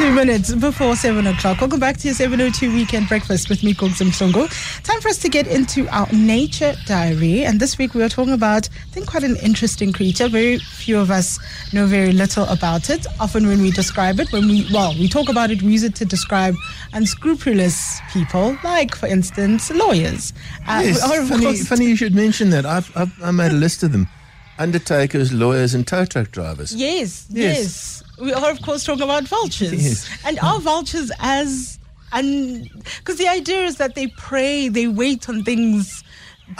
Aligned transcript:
Two 0.00 0.12
minutes 0.12 0.54
before 0.54 0.96
7 0.96 1.26
o'clock. 1.26 1.60
Welcome 1.60 1.78
back 1.78 1.98
to 1.98 2.08
your 2.08 2.14
702 2.14 2.74
Weekend 2.74 3.06
Breakfast 3.06 3.50
with 3.50 3.62
me, 3.62 3.74
Gugs 3.74 4.00
Mhlungu. 4.00 4.48
Time 4.82 4.98
for 4.98 5.08
us 5.08 5.18
to 5.18 5.28
get 5.28 5.46
into 5.46 5.86
our 5.90 6.10
nature 6.10 6.74
diary. 6.86 7.44
And 7.44 7.60
this 7.60 7.76
week 7.76 7.92
we 7.92 8.02
are 8.02 8.08
talking 8.08 8.32
about, 8.32 8.66
I 8.70 8.90
think, 8.92 9.08
quite 9.08 9.24
an 9.24 9.36
interesting 9.36 9.92
creature. 9.92 10.30
Very 10.30 10.58
few 10.58 10.98
of 10.98 11.10
us 11.10 11.38
know 11.74 11.86
very 11.86 12.12
little 12.12 12.46
about 12.46 12.88
it. 12.88 13.06
Often 13.20 13.46
when 13.46 13.60
we 13.60 13.72
describe 13.72 14.20
it, 14.20 14.32
when 14.32 14.48
we, 14.48 14.66
well, 14.72 14.94
we 14.94 15.06
talk 15.06 15.28
about 15.28 15.50
it, 15.50 15.60
we 15.60 15.72
use 15.72 15.82
it 15.82 15.94
to 15.96 16.06
describe 16.06 16.54
unscrupulous 16.94 18.00
people, 18.10 18.56
like, 18.64 18.94
for 18.94 19.06
instance, 19.06 19.70
lawyers. 19.70 20.32
Uh, 20.66 20.80
yes, 20.82 21.28
funny, 21.28 21.56
funny 21.58 21.84
you 21.84 21.96
should 21.96 22.14
mention 22.14 22.48
that. 22.48 22.64
I've, 22.64 22.90
I've, 22.96 23.22
I 23.22 23.32
made 23.32 23.52
a 23.52 23.54
list 23.54 23.82
of 23.82 23.92
them 23.92 24.08
undertakers, 24.58 25.30
lawyers, 25.32 25.74
and 25.74 25.86
tow 25.86 26.06
truck 26.06 26.30
drivers. 26.30 26.74
Yes, 26.74 27.26
yes. 27.30 27.58
yes. 27.58 28.02
We 28.20 28.32
are, 28.32 28.50
of 28.50 28.62
course, 28.62 28.84
talking 28.84 29.02
about 29.02 29.24
vultures. 29.24 29.72
Yes. 29.72 30.20
And 30.24 30.38
are 30.40 30.60
vultures 30.60 31.10
as. 31.20 31.78
And 32.12 32.68
because 32.98 33.18
the 33.18 33.28
idea 33.28 33.64
is 33.64 33.76
that 33.76 33.94
they 33.94 34.08
prey, 34.08 34.68
they 34.68 34.88
wait 34.88 35.28
on 35.28 35.44
things, 35.44 36.02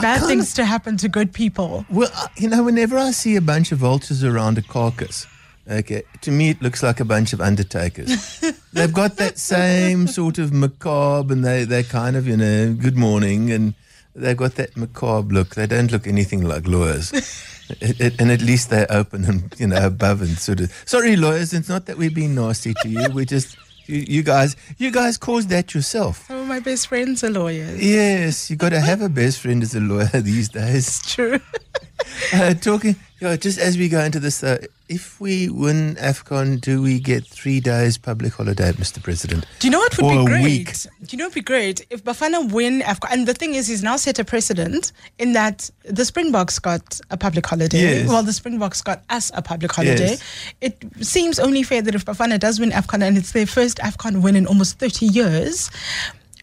bad 0.00 0.20
things 0.22 0.54
to 0.54 0.64
happen 0.64 0.96
to 0.98 1.08
good 1.08 1.32
people. 1.32 1.84
Well, 1.90 2.10
uh, 2.14 2.28
you 2.36 2.48
know, 2.48 2.62
whenever 2.62 2.96
I 2.96 3.10
see 3.10 3.34
a 3.34 3.40
bunch 3.40 3.72
of 3.72 3.78
vultures 3.78 4.22
around 4.22 4.58
a 4.58 4.62
carcass, 4.62 5.26
Okay, 5.70 6.02
to 6.22 6.32
me 6.32 6.50
it 6.50 6.60
looks 6.62 6.82
like 6.82 6.98
a 6.98 7.04
bunch 7.04 7.32
of 7.32 7.40
undertakers. 7.40 8.40
They've 8.72 8.92
got 8.92 9.16
that 9.18 9.38
same 9.38 10.08
sort 10.08 10.38
of 10.38 10.52
macabre, 10.52 11.32
and 11.32 11.44
they 11.44 11.64
they 11.64 11.84
kind 11.84 12.16
of 12.16 12.26
you 12.26 12.36
know 12.36 12.72
good 12.72 12.96
morning, 12.96 13.52
and 13.52 13.74
they've 14.14 14.36
got 14.36 14.56
that 14.56 14.76
macabre 14.76 15.32
look. 15.32 15.54
They 15.54 15.66
don't 15.66 15.92
look 15.92 16.08
anything 16.08 16.42
like 16.42 16.66
lawyers. 16.66 17.12
It, 17.80 18.00
it, 18.00 18.20
and 18.20 18.30
at 18.30 18.40
least 18.40 18.70
they're 18.70 18.90
open 18.90 19.24
and 19.24 19.54
you 19.58 19.66
know 19.66 19.86
above 19.86 20.22
and 20.22 20.30
sort 20.38 20.60
of. 20.60 20.72
Sorry, 20.86 21.16
lawyers. 21.16 21.52
It's 21.52 21.68
not 21.68 21.86
that 21.86 21.98
we're 21.98 22.10
being 22.10 22.34
nasty 22.34 22.74
to 22.82 22.88
you. 22.88 23.08
We 23.10 23.24
just 23.24 23.56
you, 23.86 24.04
you, 24.08 24.22
guys 24.22 24.56
you 24.78 24.90
guys 24.90 25.16
caused 25.16 25.48
that 25.50 25.74
yourself. 25.74 26.26
Some 26.26 26.38
of 26.38 26.46
my 26.46 26.60
best 26.60 26.88
friends 26.88 27.24
are 27.24 27.30
lawyers. 27.30 27.82
Yes, 27.82 28.50
you 28.50 28.56
got 28.56 28.70
to 28.70 28.80
have 28.80 29.02
a 29.02 29.08
best 29.08 29.40
friend 29.40 29.62
as 29.62 29.74
a 29.74 29.80
lawyer 29.80 30.06
these 30.14 30.48
days. 30.48 30.88
It's 30.88 31.14
true. 31.14 31.40
uh, 32.34 32.54
talking, 32.54 32.96
yeah, 33.20 33.36
just 33.36 33.58
as 33.58 33.76
we 33.76 33.88
go 33.88 34.00
into 34.00 34.18
this, 34.18 34.42
uh, 34.42 34.64
if 34.88 35.20
we 35.20 35.48
win 35.48 35.94
AFCON, 35.96 36.60
do 36.60 36.82
we 36.82 36.98
get 36.98 37.24
three 37.24 37.60
days 37.60 37.98
public 37.98 38.32
holiday, 38.32 38.72
Mr. 38.72 39.02
President? 39.02 39.46
Do 39.58 39.68
you 39.68 39.70
know 39.70 39.78
what 39.78 39.96
would 39.98 40.04
or 40.04 40.24
be 40.24 40.24
great? 40.24 40.44
Week? 40.44 40.72
Do 40.72 40.88
you 41.10 41.18
know 41.18 41.24
what 41.26 41.30
would 41.30 41.34
be 41.34 41.40
great 41.42 41.86
if 41.90 42.02
Bafana 42.02 42.50
win 42.50 42.80
AFCON? 42.80 43.12
And 43.12 43.28
the 43.28 43.34
thing 43.34 43.54
is, 43.54 43.68
he's 43.68 43.82
now 43.82 43.96
set 43.96 44.18
a 44.18 44.24
precedent 44.24 44.92
in 45.18 45.34
that 45.34 45.70
the 45.84 46.04
Springboks 46.04 46.58
got 46.58 47.00
a 47.10 47.16
public 47.16 47.46
holiday. 47.46 47.80
Yes. 47.80 48.08
Well, 48.08 48.22
the 48.22 48.32
Springboks 48.32 48.82
got 48.82 49.04
us 49.10 49.30
a 49.34 49.42
public 49.42 49.70
holiday. 49.70 50.16
Yes. 50.18 50.22
It 50.60 50.82
seems 51.00 51.38
only 51.38 51.62
fair 51.62 51.82
that 51.82 51.94
if 51.94 52.04
Bafana 52.04 52.40
does 52.40 52.58
win 52.58 52.70
AFCON 52.70 53.02
and 53.02 53.16
it's 53.16 53.32
their 53.32 53.46
first 53.46 53.78
AFCON 53.78 54.22
win 54.22 54.34
in 54.34 54.46
almost 54.46 54.78
30 54.78 55.06
years, 55.06 55.70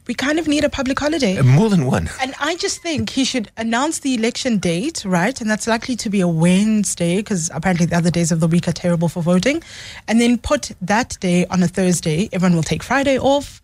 we 0.08 0.14
kind 0.14 0.40
of 0.40 0.48
need 0.48 0.64
a 0.64 0.70
public 0.70 1.00
holiday. 1.00 1.38
Uh, 1.38 1.44
more 1.44 1.70
than 1.70 1.86
one. 1.86 2.10
And 2.22 2.34
I 2.40 2.56
just 2.56 2.82
think 2.82 3.10
he 3.10 3.26
should 3.26 3.52
announce 3.58 4.00
the 4.00 4.16
election 4.16 4.58
date, 4.58 5.04
right? 5.06 5.40
And 5.40 5.50
that's 5.50 5.68
likely 5.68 5.96
to 5.98 6.10
be 6.10 6.22
a 6.22 6.28
Wednesday 6.28 7.18
because 7.18 7.50
apparently 7.54 7.86
the 7.86 7.96
other 7.98 8.12
days 8.12 8.32
of 8.32 8.40
the 8.40 8.48
week 8.48 8.68
are 8.68 8.74
terrible 8.74 9.10
for 9.10 9.22
voting. 9.22 9.62
And 10.08 10.20
then 10.22 10.38
put 10.38 10.72
that 10.82 11.18
day 11.20 11.46
on 11.48 11.62
a 11.62 11.68
Thursday. 11.68 12.30
Everyone 12.32 12.56
will 12.56 12.64
take 12.64 12.84
Friday 12.84 13.20
off. 13.20 13.62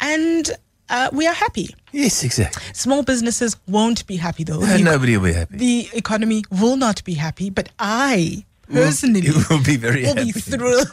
And 0.00 0.50
uh, 0.88 1.10
we 1.12 1.26
are 1.26 1.34
happy. 1.34 1.74
Yes, 1.92 2.22
exactly. 2.22 2.62
Small 2.74 3.02
businesses 3.02 3.56
won't 3.66 4.06
be 4.06 4.16
happy 4.16 4.44
though. 4.44 4.60
No, 4.60 4.76
nobody 4.76 5.16
will 5.16 5.24
be 5.24 5.32
happy. 5.32 5.56
The 5.56 5.88
economy 5.94 6.44
will 6.50 6.76
not 6.76 7.02
be 7.04 7.14
happy, 7.14 7.50
but 7.50 7.70
I 7.78 8.44
personally 8.72 9.22
will, 9.22 9.42
will 9.50 9.64
be 9.64 9.76
very 9.76 10.02
will 10.02 10.16
happy. 10.16 10.32
Be 10.32 10.40
thrilled. 10.40 10.88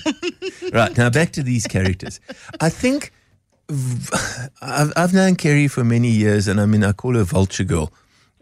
right 0.74 0.98
now, 0.98 1.10
back 1.10 1.32
to 1.34 1.44
these 1.44 1.68
characters. 1.68 2.20
I 2.62 2.70
think 2.70 3.12
I've, 3.70 4.92
I've 4.96 5.14
known 5.14 5.36
Kerri 5.36 5.70
for 5.70 5.84
many 5.84 6.10
years, 6.10 6.48
and 6.48 6.60
I 6.60 6.66
mean, 6.66 6.84
I 6.84 6.92
call 6.92 7.16
her 7.16 7.24
Vulture 7.24 7.64
Girl 7.64 7.92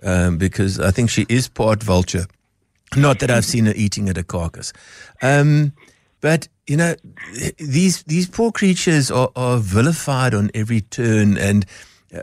um, 0.04 0.38
because 0.38 0.80
I 0.80 0.92
think 0.92 1.10
she 1.10 1.26
is 1.30 1.48
part 1.48 1.84
vulture. 1.84 2.26
Not 2.96 3.20
that 3.20 3.32
I've 3.32 3.46
seen 3.46 3.66
her 3.68 3.74
eating 3.76 4.10
at 4.10 4.18
a 4.18 4.24
carcass. 4.24 4.74
Um, 5.22 5.74
but 6.20 6.48
you 6.68 6.78
know, 6.78 6.96
these 7.58 8.04
these 8.04 8.28
poor 8.28 8.52
creatures 8.52 9.10
are, 9.10 9.30
are 9.36 9.58
vilified 9.58 10.34
on 10.34 10.52
every 10.54 10.82
turn, 10.82 11.38
and 11.38 11.66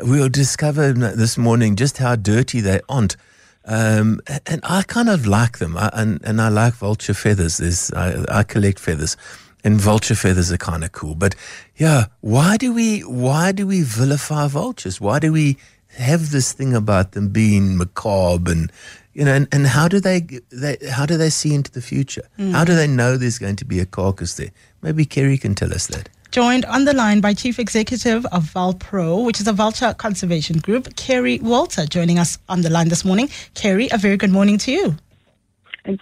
we'll 0.03 0.28
discover 0.28 0.92
this 0.92 1.38
morning 1.38 1.76
just 1.76 1.98
how 1.98 2.16
dirty 2.16 2.60
they 2.60 2.81
aren't. 2.88 3.16
Um, 3.64 4.20
and 4.47 4.60
I 4.62 4.82
kind 4.82 5.08
of 5.08 5.26
like 5.26 5.58
them, 5.58 5.76
I, 5.76 5.91
and 5.92 6.20
and 6.25 6.41
I 6.41 6.48
like 6.48 6.75
vulture 6.75 7.14
feathers. 7.14 7.58
There's 7.58 7.91
I, 7.92 8.25
I 8.28 8.42
collect 8.42 8.78
feathers 8.78 9.16
and 9.64 9.80
vulture 9.80 10.14
feathers 10.14 10.52
are 10.52 10.58
kind 10.58 10.84
of 10.84 10.92
cool. 10.92 11.14
But 11.14 11.34
yeah, 11.76 12.06
why 12.20 12.56
do 12.56 12.72
we 12.72 13.00
why 13.00 13.52
do 13.52 13.66
we 13.66 13.82
vilify 13.82 14.46
vultures? 14.48 15.00
Why 15.00 15.19
do 15.19 15.32
we 15.32 15.56
have 15.96 16.30
this 16.30 16.52
thing 16.52 16.74
about 16.74 17.12
them 17.12 17.28
being 17.28 17.76
macabre 17.76 18.52
and 18.52 18.72
you 19.14 19.24
know, 19.24 19.34
and, 19.34 19.48
and 19.50 19.66
how 19.66 19.88
do 19.88 19.98
they, 19.98 20.20
they 20.50 20.76
how 20.92 21.04
do 21.04 21.16
they 21.16 21.30
see 21.30 21.52
into 21.52 21.72
the 21.72 21.82
future? 21.82 22.22
Mm. 22.38 22.52
How 22.52 22.64
do 22.64 22.76
they 22.76 22.86
know 22.86 23.16
there's 23.16 23.38
going 23.38 23.56
to 23.56 23.64
be 23.64 23.80
a 23.80 23.86
carcass 23.86 24.34
there? 24.34 24.52
Maybe 24.80 25.04
Kerri 25.04 25.41
can 25.41 25.56
tell 25.56 25.75
us 25.75 25.88
that. 25.88 26.08
Joined 26.30 26.66
on 26.66 26.84
the 26.84 26.92
line 26.92 27.20
by 27.20 27.34
Chief 27.34 27.58
Executive 27.58 28.26
of 28.26 28.44
VulPro, 28.44 29.25
which 29.25 29.40
is 29.40 29.48
a 29.48 29.52
vulture 29.52 29.92
conservation 29.94 30.58
group, 30.58 30.84
Kerri 30.94 31.40
Wolter, 31.40 31.88
joining 31.88 32.19
us 32.19 32.38
on 32.48 32.60
the 32.60 32.70
line 32.70 32.90
this 32.90 33.04
morning. 33.04 33.28
Kerri, 33.54 33.88
a 33.92 33.98
very 33.98 34.16
good 34.16 34.30
morning 34.30 34.58
to 34.58 34.70
you. 34.70 34.96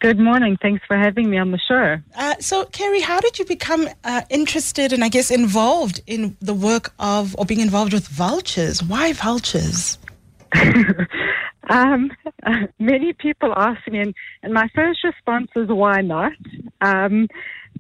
Good 0.00 0.18
morning. 0.18 0.56
Thanks 0.60 0.84
for 0.86 0.96
having 0.96 1.30
me 1.30 1.38
on 1.38 1.52
the 1.52 1.58
show. 1.58 1.98
Uh, 2.16 2.34
so, 2.40 2.64
Kerri, 2.64 3.02
how 3.02 3.20
did 3.20 3.38
you 3.38 3.44
become 3.44 3.88
uh, 4.02 4.22
interested 4.30 4.92
and 4.92 5.04
I 5.04 5.08
guess 5.08 5.30
involved 5.30 6.00
in 6.06 6.36
the 6.40 6.54
work 6.54 6.92
of 6.98 7.36
or 7.38 7.44
being 7.44 7.60
involved 7.60 7.92
with 7.92 8.08
vultures? 8.08 8.82
Why 8.82 9.12
vultures? 9.12 9.98
um, 11.68 12.10
uh, 12.44 12.66
many 12.78 13.12
people 13.12 13.52
ask 13.56 13.86
me, 13.88 14.00
and, 14.00 14.14
and, 14.42 14.52
my 14.52 14.68
first 14.74 15.04
response 15.04 15.50
is 15.54 15.68
why 15.68 16.00
not? 16.00 16.32
Um, 16.80 17.28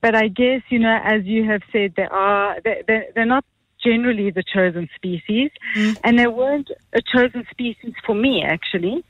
but 0.00 0.14
I 0.14 0.28
guess, 0.28 0.62
you 0.68 0.78
know, 0.78 1.00
as 1.02 1.24
you 1.24 1.44
have 1.44 1.62
said, 1.72 1.94
they 1.96 2.04
are, 2.04 2.58
they're, 2.62 3.06
they're 3.14 3.24
not 3.24 3.44
generally 3.82 4.30
the 4.30 4.42
chosen 4.42 4.88
species, 4.94 5.50
mm. 5.76 5.96
and 6.04 6.18
they 6.18 6.26
weren't 6.26 6.70
a 6.92 7.00
chosen 7.00 7.46
species 7.50 7.94
for 8.04 8.14
me, 8.14 8.42
actually. 8.42 9.04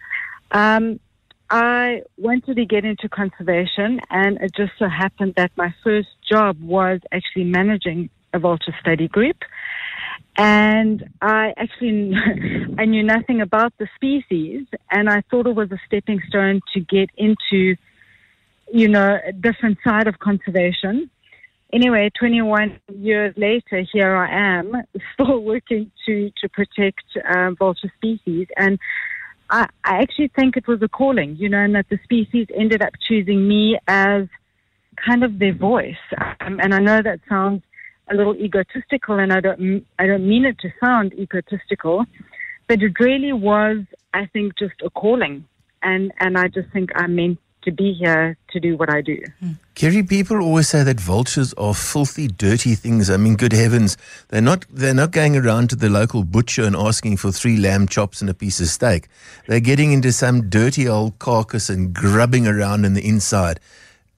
Um, 0.51 1.01
I 1.51 2.03
wanted 2.17 2.57
to 2.57 2.65
get 2.65 2.85
into 2.85 3.09
conservation, 3.09 4.01
and 4.11 4.39
it 4.41 4.53
just 4.57 4.73
so 4.79 4.89
happened 4.89 5.35
that 5.37 5.53
my 5.57 5.73
first 5.85 6.09
job 6.29 6.61
was 6.61 7.01
actually 7.13 7.45
managing 7.45 8.11
a 8.33 8.39
vulture 8.39 8.75
study 8.81 9.07
group. 9.09 9.37
And 10.37 11.09
I 11.23 11.55
actually 11.57 12.15
I 12.79 12.85
knew 12.85 13.03
nothing 13.03 13.41
about 13.41 13.73
the 13.79 13.89
species, 13.95 14.67
and 14.91 15.09
I 15.09 15.23
thought 15.31 15.47
it 15.47 15.55
was 15.55 15.71
a 15.71 15.79
stepping 15.87 16.21
stone 16.29 16.61
to 16.75 16.81
get 16.81 17.11
into, 17.17 17.77
you 18.73 18.89
know, 18.89 19.19
a 19.25 19.33
different 19.33 19.79
side 19.85 20.09
of 20.09 20.19
conservation. 20.19 21.11
Anyway, 21.73 22.11
21 22.19 22.79
years 22.95 23.35
later, 23.37 23.85
here 23.93 24.15
I 24.17 24.59
am, 24.59 24.73
still 25.15 25.41
working 25.41 25.91
to 26.07 26.31
to 26.41 26.49
protect 26.49 27.05
um, 27.25 27.57
vulture 27.57 27.93
species, 27.97 28.49
and 28.57 28.79
I, 29.51 29.69
I 29.85 29.99
actually 29.99 30.29
think 30.29 30.57
it 30.57 30.67
was 30.67 30.83
a 30.83 30.89
calling, 30.89 31.37
you 31.37 31.49
know, 31.49 31.59
and 31.59 31.75
that 31.75 31.89
the 31.89 31.99
species 32.05 32.47
ended 32.55 32.83
up 32.83 32.93
choosing 33.07 33.47
me 33.47 33.79
as 33.87 34.27
kind 35.05 35.23
of 35.23 35.39
their 35.39 35.55
voice. 35.55 35.95
Um, 36.41 36.61
and 36.61 36.75
I 36.75 36.79
know 36.79 37.03
that 37.03 37.21
sounds 37.29 37.63
a 38.11 38.15
little 38.15 38.37
egotistical, 38.37 39.19
and 39.19 39.33
I 39.33 39.41
don't, 39.41 39.87
I 39.99 40.07
don't 40.07 40.27
mean 40.29 40.45
it 40.45 40.59
to 40.61 40.73
sound 40.83 41.13
egotistical, 41.15 42.05
but 42.69 42.83
it 42.83 42.99
really 42.99 43.33
was, 43.33 43.79
I 44.15 44.27
think, 44.27 44.57
just 44.59 44.75
a 44.85 44.91
calling. 44.91 45.45
And, 45.83 46.13
and 46.21 46.37
I 46.37 46.49
just 46.49 46.71
think 46.73 46.91
I 46.95 47.07
meant 47.07 47.39
to 47.67 47.73
be 47.73 47.93
here 47.93 48.39
to 48.53 48.61
do 48.61 48.77
what 48.77 48.89
I 48.89 49.03
do. 49.03 49.19
Kerri, 49.75 50.09
people 50.09 50.41
always 50.41 50.69
say 50.69 50.83
that 50.85 50.99
vultures 50.99 51.53
are 51.55 51.75
filthy, 51.75 52.29
dirty 52.29 52.75
things. 52.75 53.11
I 53.11 53.19
mean, 53.19 53.37
good 53.37 53.53
heavens, 53.53 53.99
they're 54.29 54.41
not 54.41 54.65
they're 54.71 54.95
not 54.95 55.11
going 55.11 55.37
around 55.37 55.69
to 55.71 55.77
the 55.77 55.91
local 55.91 56.25
butcher 56.25 56.65
and 56.65 56.75
asking 56.75 57.19
for 57.19 57.31
three 57.31 57.59
lamb 57.59 57.87
chops 57.87 58.23
and 58.23 58.31
a 58.31 58.35
piece 58.35 58.61
of 58.61 58.69
steak. 58.69 59.09
They're 59.47 59.61
getting 59.61 59.93
into 59.93 60.13
some 60.13 60.49
dirty 60.49 60.89
old 60.89 61.19
carcass 61.19 61.69
and 61.69 61.93
grubbing 61.93 62.47
around 62.47 62.87
in 62.87 62.95
the 62.95 63.07
inside. 63.07 63.61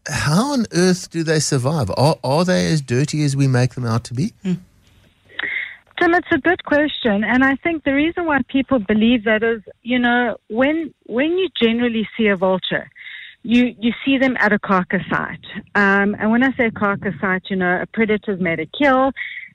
How 0.06 0.52
on 0.52 0.66
earth 0.72 1.10
do 1.10 1.22
they 1.22 1.40
survive? 1.40 1.90
Are, 1.96 2.16
are 2.22 2.44
they 2.44 2.70
as 2.72 2.80
dirty 2.80 3.24
as 3.24 3.36
we 3.36 3.48
make 3.48 3.74
them 3.74 3.84
out 3.84 4.04
to 4.04 4.14
be? 4.14 4.32
Hmm. 4.42 4.54
Tim, 5.98 6.14
it's 6.14 6.28
a 6.30 6.38
good 6.38 6.64
question, 6.64 7.24
and 7.24 7.44
I 7.44 7.56
think 7.56 7.82
the 7.82 7.92
reason 7.92 8.24
why 8.24 8.38
people 8.46 8.78
believe 8.78 9.24
that 9.24 9.42
is, 9.42 9.62
you 9.82 9.98
know, 9.98 10.36
when 10.48 10.94
when 11.06 11.36
you 11.38 11.48
generally 11.60 12.08
see 12.16 12.28
a 12.28 12.36
vulture, 12.36 12.88
you, 13.42 13.74
you 13.78 13.92
see 14.04 14.18
them 14.18 14.36
at 14.40 14.52
a 14.52 14.58
carcass 14.58 15.02
site. 15.08 15.44
Um, 15.74 16.16
and 16.18 16.30
when 16.30 16.42
I 16.42 16.52
say 16.56 16.70
carcass 16.70 17.14
site, 17.20 17.42
you 17.50 17.56
know, 17.56 17.82
a 17.82 17.86
predator's 17.86 18.40
made 18.40 18.60
a 18.60 18.66
kill, 18.66 19.12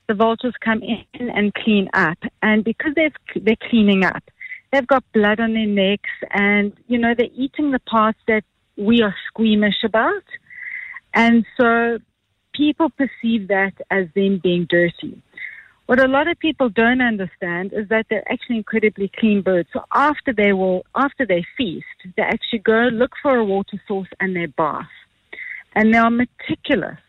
the 0.08 0.14
vultures 0.14 0.54
come 0.64 0.82
in 0.82 1.30
and 1.30 1.54
clean 1.54 1.90
up. 1.94 2.18
And 2.42 2.64
because 2.64 2.94
they've, 2.96 3.16
they're 3.36 3.56
cleaning 3.70 4.04
up, 4.04 4.24
they've 4.72 4.88
got 4.88 5.04
blood 5.14 5.40
on 5.40 5.54
their 5.54 5.68
necks 5.68 6.10
and, 6.32 6.74
you 6.88 6.98
know, 6.98 7.14
they're 7.18 7.28
eating 7.36 7.72
the 7.72 7.80
parts 7.80 8.20
that 8.28 8.44
we 8.78 9.02
are 9.02 9.16
squeamish 9.28 9.84
about. 9.84 10.24
And 11.14 11.46
so 11.58 12.00
people 12.54 12.90
perceive 12.90 13.48
that 13.50 13.74
as 13.92 14.08
them 14.16 14.40
being 14.42 14.66
dirty. 14.70 15.22
What 15.86 16.00
a 16.00 16.08
lot 16.08 16.30
of 16.30 16.40
people 16.40 16.70
don't 16.70 17.02
understand 17.02 17.74
is 17.74 17.90
that 17.90 18.06
they're 18.10 18.30
actually 18.32 18.58
incredibly 18.58 19.12
clean 19.20 19.42
birds. 19.42 19.68
So 19.74 19.84
after 19.94 20.32
they 20.32 20.54
will, 20.54 20.86
after 20.96 21.26
they 21.26 21.46
feast, 21.58 21.86
they 22.16 22.24
actually 22.24 22.60
go 22.60 22.88
look 22.92 23.12
for 23.22 23.36
a 23.36 23.44
water 23.44 23.82
source 23.88 24.08
and 24.20 24.36
they 24.36 24.46
bath. 24.46 24.88
And 25.76 25.94
they 25.94 25.98
are 25.98 26.10
meticulous 26.10 27.00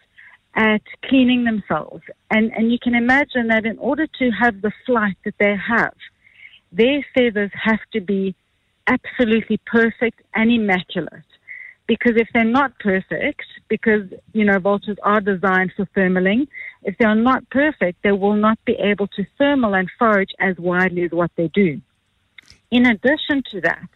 at 0.57 0.83
cleaning 1.05 1.45
themselves. 1.45 2.03
And, 2.31 2.53
and 2.53 2.73
you 2.73 2.79
can 2.83 2.95
imagine 2.95 3.49
that 3.49 3.65
in 3.65 3.79
order 3.79 4.07
to 4.19 4.31
have 4.31 4.61
the 4.61 4.73
flight 4.87 5.17
that 5.25 5.35
they 5.39 5.55
have, 5.69 5.95
their 6.73 7.05
feathers 7.15 7.53
have 7.55 7.81
to 7.93 8.01
be 8.01 8.35
absolutely 8.89 9.61
perfect 9.67 10.21
and 10.35 10.51
immaculate. 10.51 11.23
Because 11.87 12.15
if 12.17 12.29
they're 12.33 12.45
not 12.45 12.79
perfect, 12.79 13.45
because, 13.69 14.09
you 14.33 14.45
know, 14.45 14.59
vultures 14.59 14.97
are 15.03 15.21
designed 15.21 15.73
for 15.77 15.87
thermaling, 15.97 16.49
if 16.85 16.97
they 16.99 17.05
are 17.05 17.15
not 17.15 17.49
perfect, 17.51 18.03
they 18.03 18.13
will 18.13 18.37
not 18.37 18.59
be 18.65 18.75
able 18.75 19.09
to 19.09 19.27
thermal 19.39 19.75
and 19.75 19.91
forage 19.99 20.33
as 20.39 20.57
widely 20.59 21.03
as 21.05 21.11
what 21.11 21.31
they 21.37 21.49
do. 21.49 21.81
In 22.71 22.87
addition 22.87 23.43
to 23.51 23.61
that, 23.63 23.89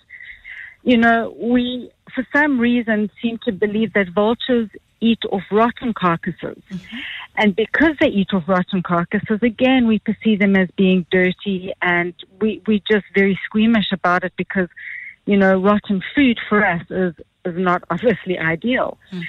you 0.82 0.96
know, 0.96 1.34
we, 1.38 1.90
for 2.14 2.26
some 2.32 2.58
reason, 2.58 3.10
seem 3.20 3.38
to 3.44 3.52
believe 3.52 3.92
that 3.92 4.08
vultures 4.14 4.70
eat 5.00 5.18
off 5.30 5.42
rotten 5.50 5.92
carcasses. 5.92 6.62
Mm-hmm. 6.70 6.96
And 7.36 7.54
because 7.54 7.94
they 8.00 8.08
eat 8.08 8.32
off 8.32 8.48
rotten 8.48 8.82
carcasses, 8.82 9.42
again, 9.42 9.86
we 9.86 9.98
perceive 9.98 10.40
them 10.40 10.56
as 10.56 10.68
being 10.76 11.06
dirty 11.10 11.72
and 11.82 12.14
we, 12.40 12.62
we're 12.66 12.80
just 12.90 13.04
very 13.14 13.38
squeamish 13.44 13.92
about 13.92 14.24
it 14.24 14.32
because, 14.36 14.68
you 15.26 15.36
know, 15.36 15.60
rotten 15.60 16.02
food 16.14 16.38
for 16.48 16.64
us 16.64 16.82
is, 16.90 17.14
is 17.44 17.56
not 17.56 17.84
obviously 17.90 18.38
ideal. 18.38 18.98
Mm. 19.12 19.24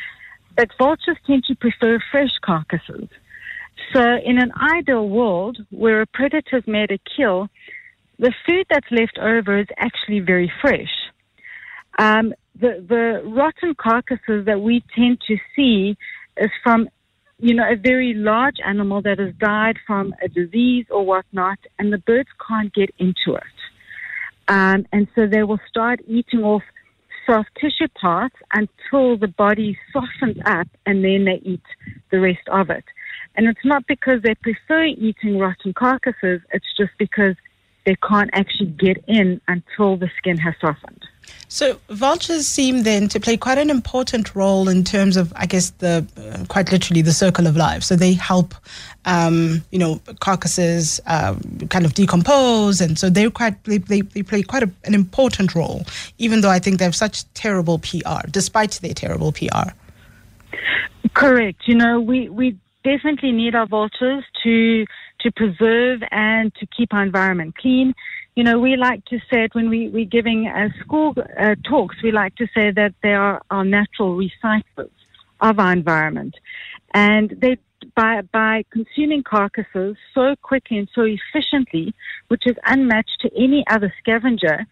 But 0.56 0.70
vultures 0.78 1.18
tend 1.28 1.44
to 1.46 1.56
prefer 1.56 2.00
fresh 2.12 2.32
carcasses. 2.42 3.10
So, 3.94 4.02
in 4.02 4.38
an 4.38 4.52
ideal 4.78 5.08
world 5.10 5.58
where 5.72 6.02
a 6.02 6.08
predator's 6.08 6.68
made 6.68 6.92
a 6.92 7.00
kill, 7.18 7.48
the 8.20 8.34
food 8.46 8.68
that's 8.70 8.86
left 8.92 9.18
over 9.18 9.58
is 9.58 9.68
actually 9.78 10.20
very 10.20 10.52
fresh. 10.62 10.94
Um, 11.98 12.34
the, 12.60 12.86
the 12.88 13.22
rotten 13.26 13.74
carcasses 13.76 14.46
that 14.46 14.62
we 14.62 14.84
tend 14.96 15.22
to 15.28 15.38
see 15.56 15.98
is 16.38 16.52
from, 16.64 16.90
you 17.40 17.56
know, 17.56 17.64
a 17.64 17.76
very 17.76 18.14
large 18.14 18.58
animal 18.66 19.02
that 19.02 19.18
has 19.18 19.34
died 19.40 19.78
from 19.88 20.14
a 20.22 20.28
disease 20.28 20.86
or 20.92 21.06
whatnot, 21.06 21.58
and 21.80 21.92
the 21.92 21.98
birds 21.98 22.30
can't 22.48 22.74
get 22.74 22.94
into 23.00 23.36
it. 23.36 23.44
Um, 24.50 24.86
and 24.92 25.08
so 25.16 25.26
they 25.26 25.44
will 25.44 25.60
start 25.70 26.02
eating 26.08 26.44
off 26.44 26.64
soft 27.26 27.50
tissue 27.60 27.88
parts 28.00 28.36
until 28.54 29.18
the 29.18 29.28
body 29.28 29.78
softens 29.94 30.38
up, 30.46 30.68
and 30.86 31.04
then 31.04 31.26
they 31.26 31.40
eat 31.44 31.64
the 32.12 32.20
rest 32.20 32.48
of 32.52 32.70
it. 32.70 32.84
And 33.36 33.48
it's 33.48 33.64
not 33.64 33.88
because 33.88 34.22
they 34.22 34.36
prefer 34.36 34.86
eating 34.86 35.40
rotten 35.40 35.74
carcasses, 35.74 36.42
it's 36.52 36.66
just 36.78 36.92
because 36.98 37.36
they 37.86 37.96
can't 38.08 38.30
actually 38.34 38.68
get 38.68 39.04
in 39.08 39.40
until 39.48 39.98
the 39.98 40.10
skin 40.18 40.38
has 40.38 40.54
softened. 40.60 41.06
So 41.48 41.80
vultures 41.90 42.48
seem 42.48 42.84
then 42.84 43.08
to 43.10 43.20
play 43.20 43.36
quite 43.36 43.58
an 43.58 43.72
important 43.72 44.36
role 44.36 44.70
in 44.70 44.84
terms 44.84 45.18
of, 45.18 45.34
I 45.36 45.48
guess, 45.48 45.72
the 45.72 46.06
uh, 46.16 46.46
quite 46.48 46.72
literally 46.72 47.02
the 47.02 47.12
circle 47.12 47.48
of 47.48 47.58
life. 47.58 47.82
So 47.84 47.96
they 47.96 48.14
help, 48.14 48.54
um, 49.06 49.64
you 49.72 49.80
know, 49.80 50.00
carcasses 50.20 51.00
um, 51.08 51.42
kind 51.70 51.86
of 51.86 51.96
decompose, 51.96 52.82
and 52.82 53.00
so 53.00 53.10
they're 53.10 53.32
quite 53.32 53.64
they, 53.64 53.80
they, 53.80 54.02
they 54.02 54.22
play 54.22 54.44
quite 54.44 54.64
a, 54.64 54.70
an 54.84 54.94
important 54.94 55.56
role. 55.56 55.86
Even 56.20 56.42
though 56.42 56.52
I 56.52 56.60
think 56.60 56.78
they 56.78 56.86
have 56.86 56.96
such 56.96 57.32
terrible 57.34 57.80
PR, 57.80 58.28
despite 58.30 58.74
their 58.74 58.94
terrible 58.94 59.32
PR. 59.32 59.72
Correct. 61.16 61.68
You 61.68 61.76
know, 61.76 62.00
we 62.00 62.30
we 62.30 62.58
definitely 62.84 63.32
need 63.32 63.56
our 63.56 63.68
vultures 63.68 64.24
to 64.44 64.86
to 65.22 65.32
preserve 65.32 66.02
and 66.12 66.54
to 66.56 66.66
keep 66.66 66.94
our 66.94 67.04
environment 67.04 67.56
clean. 67.58 67.94
You 68.36 68.44
know, 68.44 68.60
we 68.60 68.78
like 68.78 69.04
to 69.06 69.20
say 69.30 69.44
it 69.44 69.54
when 69.54 69.70
we, 69.70 69.90
we're 69.90 70.06
giving 70.06 70.48
uh, 70.48 70.70
school 70.80 71.14
uh, 71.38 71.56
talks, 71.68 71.98
we 72.02 72.12
like 72.12 72.36
to 72.38 72.48
say 72.56 72.72
that 72.72 72.94
they 73.04 73.14
are 73.14 73.42
our 73.52 73.66
natural 73.66 74.18
recyclers 74.18 74.92
of 75.42 75.60
our 75.60 75.74
environment. 75.74 76.36
And 76.94 77.36
they, 77.42 77.58
by, 77.96 78.22
by 78.32 78.64
consuming 78.72 79.24
carcasses 79.24 79.98
so 80.14 80.36
quickly 80.42 80.78
and 80.78 80.90
so 80.96 81.02
efficiently, 81.02 81.94
which 82.30 82.44
is 82.46 82.56
unmatched 82.66 83.20
to 83.22 83.30
any 83.36 83.66
other 83.70 83.94
scavenger, 84.00 84.66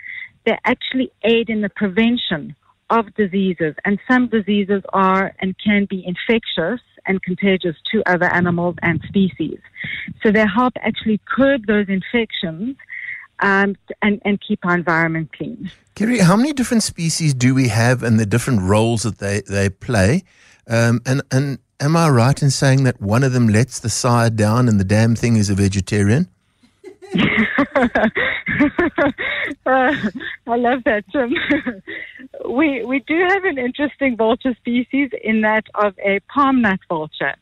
they 0.45 0.57
actually 0.63 1.11
aid 1.23 1.49
in 1.49 1.59
the 1.59 1.69
prevention 1.69 2.55
of 2.89 3.13
diseases. 3.15 3.75
And 3.85 3.99
some 4.07 4.27
diseases 4.27 4.81
are 4.93 5.33
and 5.39 5.55
can 5.63 5.85
be 5.89 6.05
infectious 6.05 6.81
and 7.05 7.21
contagious 7.21 7.75
to 7.91 8.03
other 8.05 8.25
animals 8.25 8.75
and 8.81 9.01
species. 9.07 9.59
So 10.23 10.31
they 10.31 10.45
help 10.45 10.73
actually 10.81 11.19
curb 11.25 11.65
those 11.67 11.87
infections 11.89 12.75
um, 13.39 13.75
and, 14.01 14.21
and 14.25 14.39
keep 14.41 14.65
our 14.65 14.75
environment 14.75 15.31
clean. 15.33 15.71
Kerri, 15.95 16.19
how 16.19 16.35
many 16.35 16.53
different 16.53 16.83
species 16.83 17.33
do 17.33 17.55
we 17.55 17.69
have 17.69 18.03
and 18.03 18.19
the 18.19 18.25
different 18.25 18.61
roles 18.61 19.03
that 19.03 19.19
they, 19.19 19.41
they 19.41 19.69
play? 19.69 20.23
Um, 20.67 21.01
and, 21.05 21.21
and 21.31 21.59
am 21.79 21.95
I 21.95 22.09
right 22.09 22.41
in 22.41 22.51
saying 22.51 22.83
that 22.83 23.01
one 23.01 23.23
of 23.23 23.33
them 23.33 23.47
lets 23.47 23.79
the 23.79 23.89
side 23.89 24.35
down 24.35 24.67
and 24.67 24.79
the 24.79 24.83
damn 24.83 25.15
thing 25.15 25.37
is 25.37 25.49
a 25.49 25.55
vegetarian? 25.55 26.29
Uh, 29.65 29.93
I 30.47 30.55
love 30.55 30.83
that, 30.85 31.03
Tim. 31.11 31.33
we 32.49 32.83
we 32.83 32.99
do 32.99 33.19
have 33.29 33.43
an 33.43 33.57
interesting 33.57 34.17
vulture 34.17 34.55
species 34.59 35.09
in 35.23 35.41
that 35.41 35.65
of 35.75 35.93
a 35.99 36.19
palm 36.33 36.61
nut 36.61 36.79
vulture. 36.89 37.35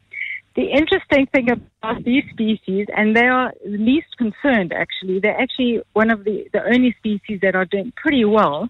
The 0.55 0.71
interesting 0.71 1.27
thing 1.27 1.51
about 1.51 2.03
these 2.05 2.23
species, 2.31 2.87
and 2.95 3.15
they 3.15 3.25
are 3.25 3.53
least 3.65 4.17
concerned 4.17 4.71
actually, 4.71 5.19
they're 5.19 5.39
actually 5.39 5.81
one 5.93 6.09
of 6.09 6.23
the, 6.23 6.47
the 6.53 6.63
only 6.65 6.95
species 6.97 7.39
that 7.41 7.55
are 7.55 7.65
doing 7.65 7.91
pretty 7.97 8.23
well. 8.23 8.69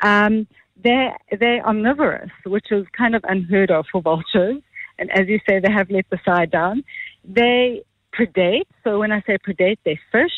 Um, 0.00 0.48
they're, 0.82 1.16
they're 1.38 1.64
omnivorous, 1.64 2.30
which 2.44 2.72
is 2.72 2.86
kind 2.98 3.14
of 3.14 3.24
unheard 3.28 3.70
of 3.70 3.86
for 3.92 4.02
vultures. 4.02 4.60
And 4.98 5.12
as 5.12 5.28
you 5.28 5.38
say, 5.48 5.60
they 5.60 5.70
have 5.70 5.90
let 5.90 6.06
the 6.10 6.18
side 6.24 6.50
down. 6.50 6.82
They 7.24 7.84
predate. 8.16 8.66
So 8.84 8.98
when 9.00 9.12
I 9.12 9.20
say 9.22 9.38
predate, 9.38 9.78
they 9.84 9.98
fish, 10.10 10.32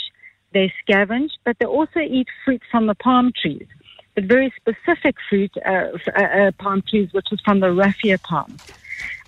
they 0.52 0.72
scavenge, 0.82 1.30
but 1.44 1.56
they 1.58 1.66
also 1.66 2.00
eat 2.00 2.28
fruit 2.44 2.62
from 2.70 2.86
the 2.86 2.94
palm 2.94 3.32
trees, 3.40 3.66
but 4.14 4.24
very 4.24 4.52
specific 4.56 5.16
fruit, 5.28 5.52
uh, 5.66 5.88
uh, 6.16 6.22
uh, 6.22 6.50
palm 6.58 6.82
trees, 6.88 7.08
which 7.12 7.26
is 7.32 7.40
from 7.44 7.60
the 7.60 7.72
raffia 7.72 8.18
palm. 8.18 8.60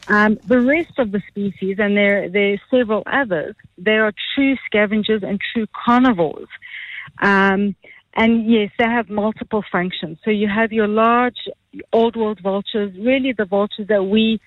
Um, 0.09 0.39
the 0.47 0.61
rest 0.61 0.99
of 0.99 1.11
the 1.11 1.21
species, 1.29 1.77
and 1.81 1.97
there, 1.97 2.29
there 2.29 2.53
are 2.55 2.61
several 2.71 3.03
others, 3.07 3.57
they 3.77 3.97
are 3.97 4.13
true 4.35 4.57
scavengers 4.65 5.23
and 5.25 5.41
true 5.53 5.67
carnivores. 5.85 6.49
Um, 7.21 7.75
and 8.15 8.51
yes, 8.51 8.71
they 8.79 8.85
have 8.85 9.11
multiple 9.11 9.65
functions. 9.71 10.19
So 10.25 10.31
you 10.31 10.49
have 10.49 10.73
your 10.73 10.87
large 10.87 11.49
old 11.93 12.17
world 12.17 12.41
vultures, 12.41 12.97
really 12.99 13.33
the 13.33 13.45
vultures 13.45 13.89
that 13.89 14.05
we 14.05 14.41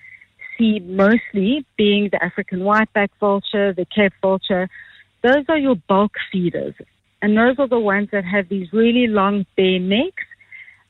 see 0.60 0.78
mostly 0.80 1.64
being 1.76 2.10
the 2.12 2.22
African 2.22 2.60
whiteback 2.60 3.10
vulture, 3.18 3.72
the 3.72 3.86
Cape 3.86 4.12
vulture. 4.20 4.68
Those 5.22 5.44
are 5.48 5.58
your 5.58 5.76
bulk 5.88 6.12
feeders. 6.30 6.74
And 7.22 7.36
those 7.36 7.58
are 7.58 7.68
the 7.68 7.78
ones 7.78 8.08
that 8.12 8.24
have 8.24 8.48
these 8.48 8.72
really 8.72 9.06
long 9.06 9.46
bare 9.56 9.78
necks 9.78 10.24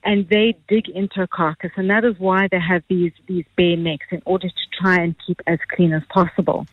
and 0.03 0.29
they 0.29 0.57
dig 0.69 0.89
into 0.89 1.23
a 1.23 1.27
carcass. 1.27 1.73
And 1.77 1.91
that 1.91 2.05
is 2.05 2.15
why 2.19 2.49
they 2.51 2.61
have 2.61 2.83
these, 2.89 3.13
these 3.27 3.45
bare 3.57 3.77
necks 3.77 4.07
in 4.11 4.23
order 4.25 4.49
to 4.49 4.81
try 4.81 4.97
and 4.97 5.15
keep 5.27 5.41
as 5.47 5.59
clean 5.75 5.93
as 5.93 6.03
possible. 6.09 6.67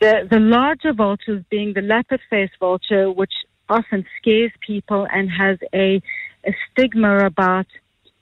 The, 0.00 0.26
the 0.30 0.40
larger 0.40 0.92
vultures 0.92 1.42
being 1.50 1.72
the 1.72 1.80
lappet 1.80 2.20
face 2.28 2.50
vulture, 2.60 3.10
which 3.10 3.32
often 3.68 4.04
scares 4.20 4.52
people 4.66 5.06
and 5.10 5.30
has 5.30 5.58
a, 5.72 6.02
a 6.44 6.54
stigma 6.70 7.24
about, 7.24 7.66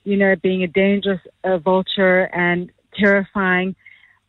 you 0.05 0.17
know, 0.17 0.37
being 0.41 0.63
a 0.63 0.69
dangerous 0.69 1.21
uh, 1.43 1.59
vulture 1.59 2.25
and 2.33 2.71
terrifying. 2.99 3.75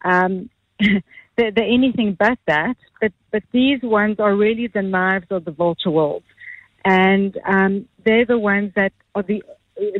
Um, 0.04 0.50
they're, 0.80 1.52
they're, 1.52 1.64
anything 1.64 2.16
but 2.18 2.38
that. 2.48 2.76
But 3.02 3.12
but 3.32 3.44
these 3.52 3.82
ones 3.82 4.20
are 4.20 4.36
really 4.36 4.68
the 4.68 4.82
knives 4.82 5.28
of 5.30 5.46
the 5.46 5.52
vulture 5.52 5.92
world, 5.92 6.24
and 6.86 7.38
um, 7.46 7.88
they're 8.06 8.26
the 8.26 8.40
ones 8.40 8.72
that 8.76 8.94
are 9.16 9.24
the 9.24 9.44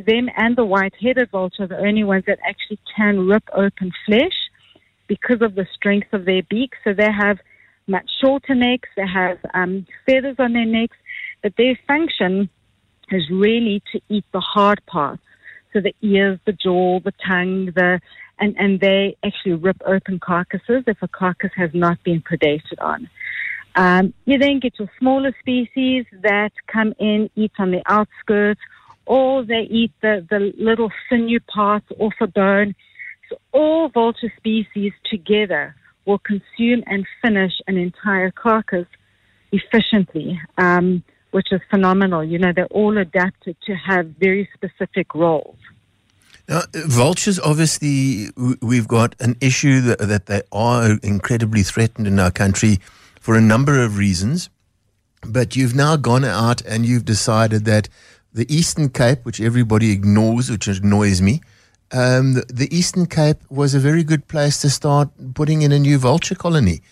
them 0.06 0.28
and 0.36 0.56
the 0.56 0.64
white-headed 0.64 1.30
vulture 1.30 1.64
are 1.64 1.66
the 1.66 1.78
only 1.78 2.04
ones 2.04 2.24
that 2.26 2.38
actually 2.46 2.78
can 2.96 3.26
rip 3.26 3.42
open 3.52 3.92
flesh 4.06 4.50
because 5.08 5.42
of 5.42 5.54
the 5.54 5.66
strength 5.74 6.12
of 6.12 6.24
their 6.24 6.42
beak. 6.48 6.74
So 6.84 6.92
they 6.92 7.10
have 7.10 7.38
much 7.86 8.08
shorter 8.20 8.54
necks. 8.54 8.88
They 8.96 9.06
have 9.06 9.38
um, 9.52 9.86
feathers 10.06 10.36
on 10.38 10.52
their 10.52 10.64
necks, 10.64 10.96
but 11.42 11.54
their 11.56 11.78
function 11.86 12.48
is 13.10 13.28
really 13.30 13.82
to 13.92 14.00
eat 14.08 14.24
the 14.32 14.40
hard 14.40 14.84
parts. 14.86 15.22
So 15.72 15.80
the 15.80 15.94
ears, 16.02 16.38
the 16.46 16.52
jaw, 16.52 17.00
the 17.00 17.12
tongue, 17.26 17.66
the 17.74 18.00
and, 18.38 18.54
and 18.58 18.80
they 18.80 19.16
actually 19.24 19.54
rip 19.54 19.80
open 19.86 20.18
carcasses 20.18 20.84
if 20.86 20.96
a 21.02 21.08
carcass 21.08 21.50
has 21.56 21.70
not 21.72 22.02
been 22.02 22.22
predated 22.22 22.80
on. 22.80 23.08
Um, 23.76 24.14
you 24.24 24.38
then 24.38 24.60
get 24.60 24.78
your 24.78 24.90
smaller 24.98 25.34
species 25.40 26.04
that 26.22 26.52
come 26.66 26.94
in, 26.98 27.30
eat 27.34 27.52
on 27.58 27.72
the 27.72 27.82
outskirts, 27.86 28.60
or 29.06 29.44
they 29.44 29.62
eat 29.62 29.92
the, 30.00 30.26
the 30.30 30.52
little 30.58 30.90
sinew 31.08 31.40
parts 31.40 31.86
off 31.98 32.14
a 32.20 32.26
bone. 32.26 32.74
So 33.28 33.38
all 33.52 33.88
vulture 33.88 34.32
species 34.36 34.92
together 35.10 35.74
will 36.04 36.18
consume 36.18 36.84
and 36.86 37.06
finish 37.22 37.52
an 37.66 37.76
entire 37.76 38.30
carcass 38.30 38.86
efficiently, 39.52 40.40
um, 40.58 41.02
which 41.30 41.48
is 41.50 41.60
phenomenal. 41.70 42.22
You 42.22 42.38
know, 42.38 42.52
they're 42.54 42.66
all 42.66 42.96
adapted 42.98 43.56
to 43.66 43.74
have 43.74 44.06
very 44.20 44.48
specific 44.54 45.14
roles. 45.14 45.56
Now, 46.48 46.62
vultures, 46.74 47.40
obviously, 47.40 48.28
we've 48.60 48.88
got 48.88 49.14
an 49.20 49.36
issue 49.40 49.80
that, 49.82 49.98
that 50.00 50.26
they 50.26 50.42
are 50.52 50.98
incredibly 51.02 51.62
threatened 51.62 52.06
in 52.06 52.18
our 52.18 52.30
country 52.30 52.80
for 53.20 53.34
a 53.34 53.40
number 53.40 53.82
of 53.82 53.96
reasons. 53.96 54.50
But 55.26 55.56
you've 55.56 55.74
now 55.74 55.96
gone 55.96 56.24
out 56.24 56.60
and 56.62 56.84
you've 56.84 57.06
decided 57.06 57.64
that 57.64 57.88
the 58.34 58.52
Eastern 58.54 58.90
Cape, 58.90 59.24
which 59.24 59.40
everybody 59.40 59.90
ignores, 59.90 60.50
which 60.50 60.68
annoys 60.68 61.22
me, 61.22 61.40
um, 61.92 62.34
the, 62.34 62.44
the, 62.52 62.76
Eastern 62.76 63.06
Cape 63.06 63.38
was 63.48 63.74
a 63.74 63.78
very 63.78 64.02
good 64.02 64.26
place 64.26 64.60
to 64.60 64.68
start 64.68 65.10
putting 65.34 65.62
in 65.62 65.72
a 65.72 65.78
new 65.78 65.96
vulture 65.96 66.34
colony. 66.34 66.82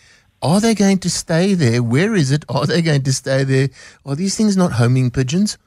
Are 0.41 0.61
they 0.61 0.75
going 0.75 0.99
to 0.99 1.11
stay 1.11 1.55
there? 1.55 1.83
Where 1.83 2.15
is 2.15 2.31
it? 2.31 2.45
Are 2.49 2.67
they 2.67 2.81
going 2.81 3.03
to 3.03 3.13
stay 3.13 3.45
there? 3.45 3.69
Are 4.07 4.15
these 4.15 4.37
things 4.37 4.57
not 4.57 4.73
homing 4.73 5.11
pigeons? 5.11 5.59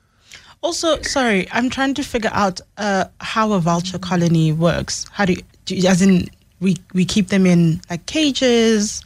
Also, 0.66 1.00
sorry, 1.04 1.48
I'm 1.52 1.70
trying 1.70 1.94
to 1.94 2.02
figure 2.02 2.32
out 2.34 2.60
uh, 2.78 3.06
how 3.22 3.54
a 3.54 3.60
vulture 3.60 4.00
colony 4.00 4.52
works. 4.52 5.06
How 5.12 5.24
do 5.24 5.34
you, 5.34 5.44
do 5.66 5.76
you, 5.76 5.88
as 5.88 6.02
in, 6.02 6.28
we, 6.60 6.76
we 6.92 7.06
keep 7.06 7.28
them 7.28 7.46
in 7.46 7.82
like 7.88 8.08
cages? 8.08 9.04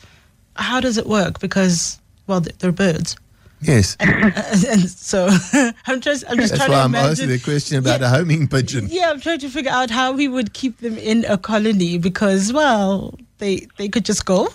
How 0.55 0.79
does 0.79 0.97
it 0.97 1.05
work? 1.05 1.41
Because, 1.41 1.99
well, 2.27 2.39
they're 2.39 2.71
birds. 2.71 3.17
Yes. 3.59 3.97
And, 3.99 4.09
and 4.69 4.89
so 4.89 5.27
I'm 5.85 5.99
just 5.99 6.23
I'm 6.29 6.37
just 6.37 6.53
That's 6.53 6.63
trying 6.63 6.71
why 6.71 6.77
to 6.77 6.83
I'm 6.83 6.95
imagine, 6.95 7.11
asking 7.11 7.27
the 7.27 7.39
question 7.39 7.77
about 7.79 7.99
yeah, 7.99 8.07
a 8.07 8.09
homing 8.09 8.47
pigeon. 8.47 8.87
Yeah, 8.89 9.09
I'm 9.09 9.19
trying 9.19 9.39
to 9.39 9.49
figure 9.49 9.71
out 9.71 9.89
how 9.89 10.13
we 10.13 10.29
would 10.29 10.53
keep 10.53 10.77
them 10.77 10.97
in 10.97 11.25
a 11.25 11.37
colony 11.37 11.97
because 11.97 12.53
well, 12.53 13.15
they 13.39 13.67
they 13.77 13.89
could 13.89 14.05
just 14.05 14.25
go. 14.25 14.47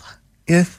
Yes. 0.48 0.78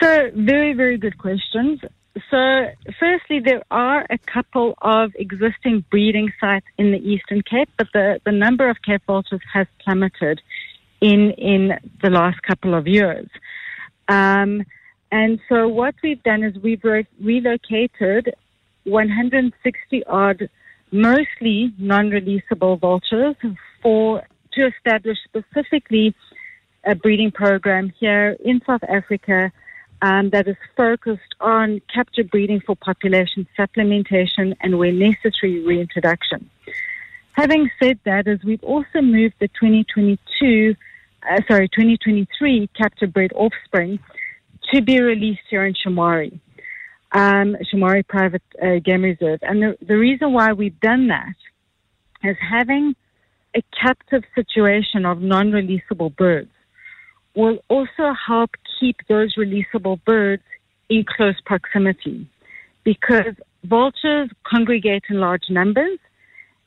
So 0.00 0.30
very 0.34 0.72
very 0.72 0.96
good 0.96 1.18
questions. 1.18 1.80
So 2.30 2.66
firstly, 2.98 3.40
there 3.40 3.62
are 3.70 4.06
a 4.08 4.18
couple 4.18 4.74
of 4.80 5.12
existing 5.16 5.84
breeding 5.90 6.32
sites 6.40 6.66
in 6.78 6.92
the 6.92 6.98
Eastern 6.98 7.42
Cape, 7.42 7.68
but 7.76 7.88
the, 7.92 8.20
the 8.24 8.32
number 8.32 8.70
of 8.70 8.78
Cape 8.82 9.02
vultures 9.06 9.42
has 9.52 9.66
plummeted 9.84 10.40
in 11.00 11.32
in 11.32 11.72
the 12.02 12.08
last 12.08 12.40
couple 12.42 12.74
of 12.74 12.86
years. 12.86 13.28
Um, 14.08 14.62
and 15.12 15.38
so 15.48 15.68
what 15.68 15.94
we've 16.02 16.22
done 16.22 16.42
is 16.42 16.56
we've 16.62 16.82
re- 16.82 17.06
relocated 17.20 18.34
160 18.84 20.04
odd, 20.06 20.48
mostly 20.90 21.72
non-releasable 21.78 22.80
vultures 22.80 23.36
for 23.82 24.26
to 24.52 24.66
establish 24.66 25.18
specifically 25.24 26.14
a 26.84 26.94
breeding 26.94 27.30
program 27.30 27.92
here 28.00 28.36
in 28.42 28.60
South 28.66 28.82
Africa 28.88 29.52
um, 30.02 30.30
that 30.30 30.46
is 30.46 30.56
focused 30.76 31.34
on 31.40 31.80
captive 31.92 32.30
breeding 32.30 32.60
for 32.60 32.76
population 32.76 33.46
supplementation 33.58 34.54
and, 34.60 34.78
where 34.78 34.92
necessary, 34.92 35.64
reintroduction. 35.64 36.50
Having 37.32 37.70
said 37.82 37.98
that, 38.04 38.26
as 38.26 38.38
we've 38.44 38.64
also 38.64 39.00
moved 39.02 39.34
the 39.40 39.48
2022, 39.48 40.74
uh, 41.30 41.40
sorry, 41.48 41.68
2023 41.68 42.68
captive 42.76 43.12
bred 43.12 43.32
offspring 43.34 43.98
to 44.72 44.82
be 44.82 45.00
released 45.00 45.42
here 45.50 45.64
in 45.64 45.74
Shamwari, 45.74 46.40
um, 47.12 47.56
Shamwari 47.72 48.06
Private 48.06 48.42
uh, 48.62 48.78
Game 48.84 49.02
Reserve. 49.02 49.40
And 49.42 49.62
the, 49.62 49.76
the 49.86 49.96
reason 49.96 50.32
why 50.32 50.52
we've 50.52 50.78
done 50.80 51.08
that 51.08 51.34
is 52.24 52.36
having 52.40 52.94
a 53.54 53.62
captive 53.80 54.22
situation 54.34 55.06
of 55.06 55.20
non-releasable 55.20 56.14
birds 56.16 56.50
will 57.34 57.58
also 57.68 58.14
help 58.26 58.50
keep 58.78 58.96
those 59.08 59.34
releasable 59.36 59.98
birds 60.04 60.42
in 60.88 61.04
close 61.04 61.40
proximity 61.44 62.28
because 62.84 63.34
vultures 63.64 64.30
congregate 64.44 65.04
in 65.10 65.20
large 65.20 65.50
numbers. 65.50 65.98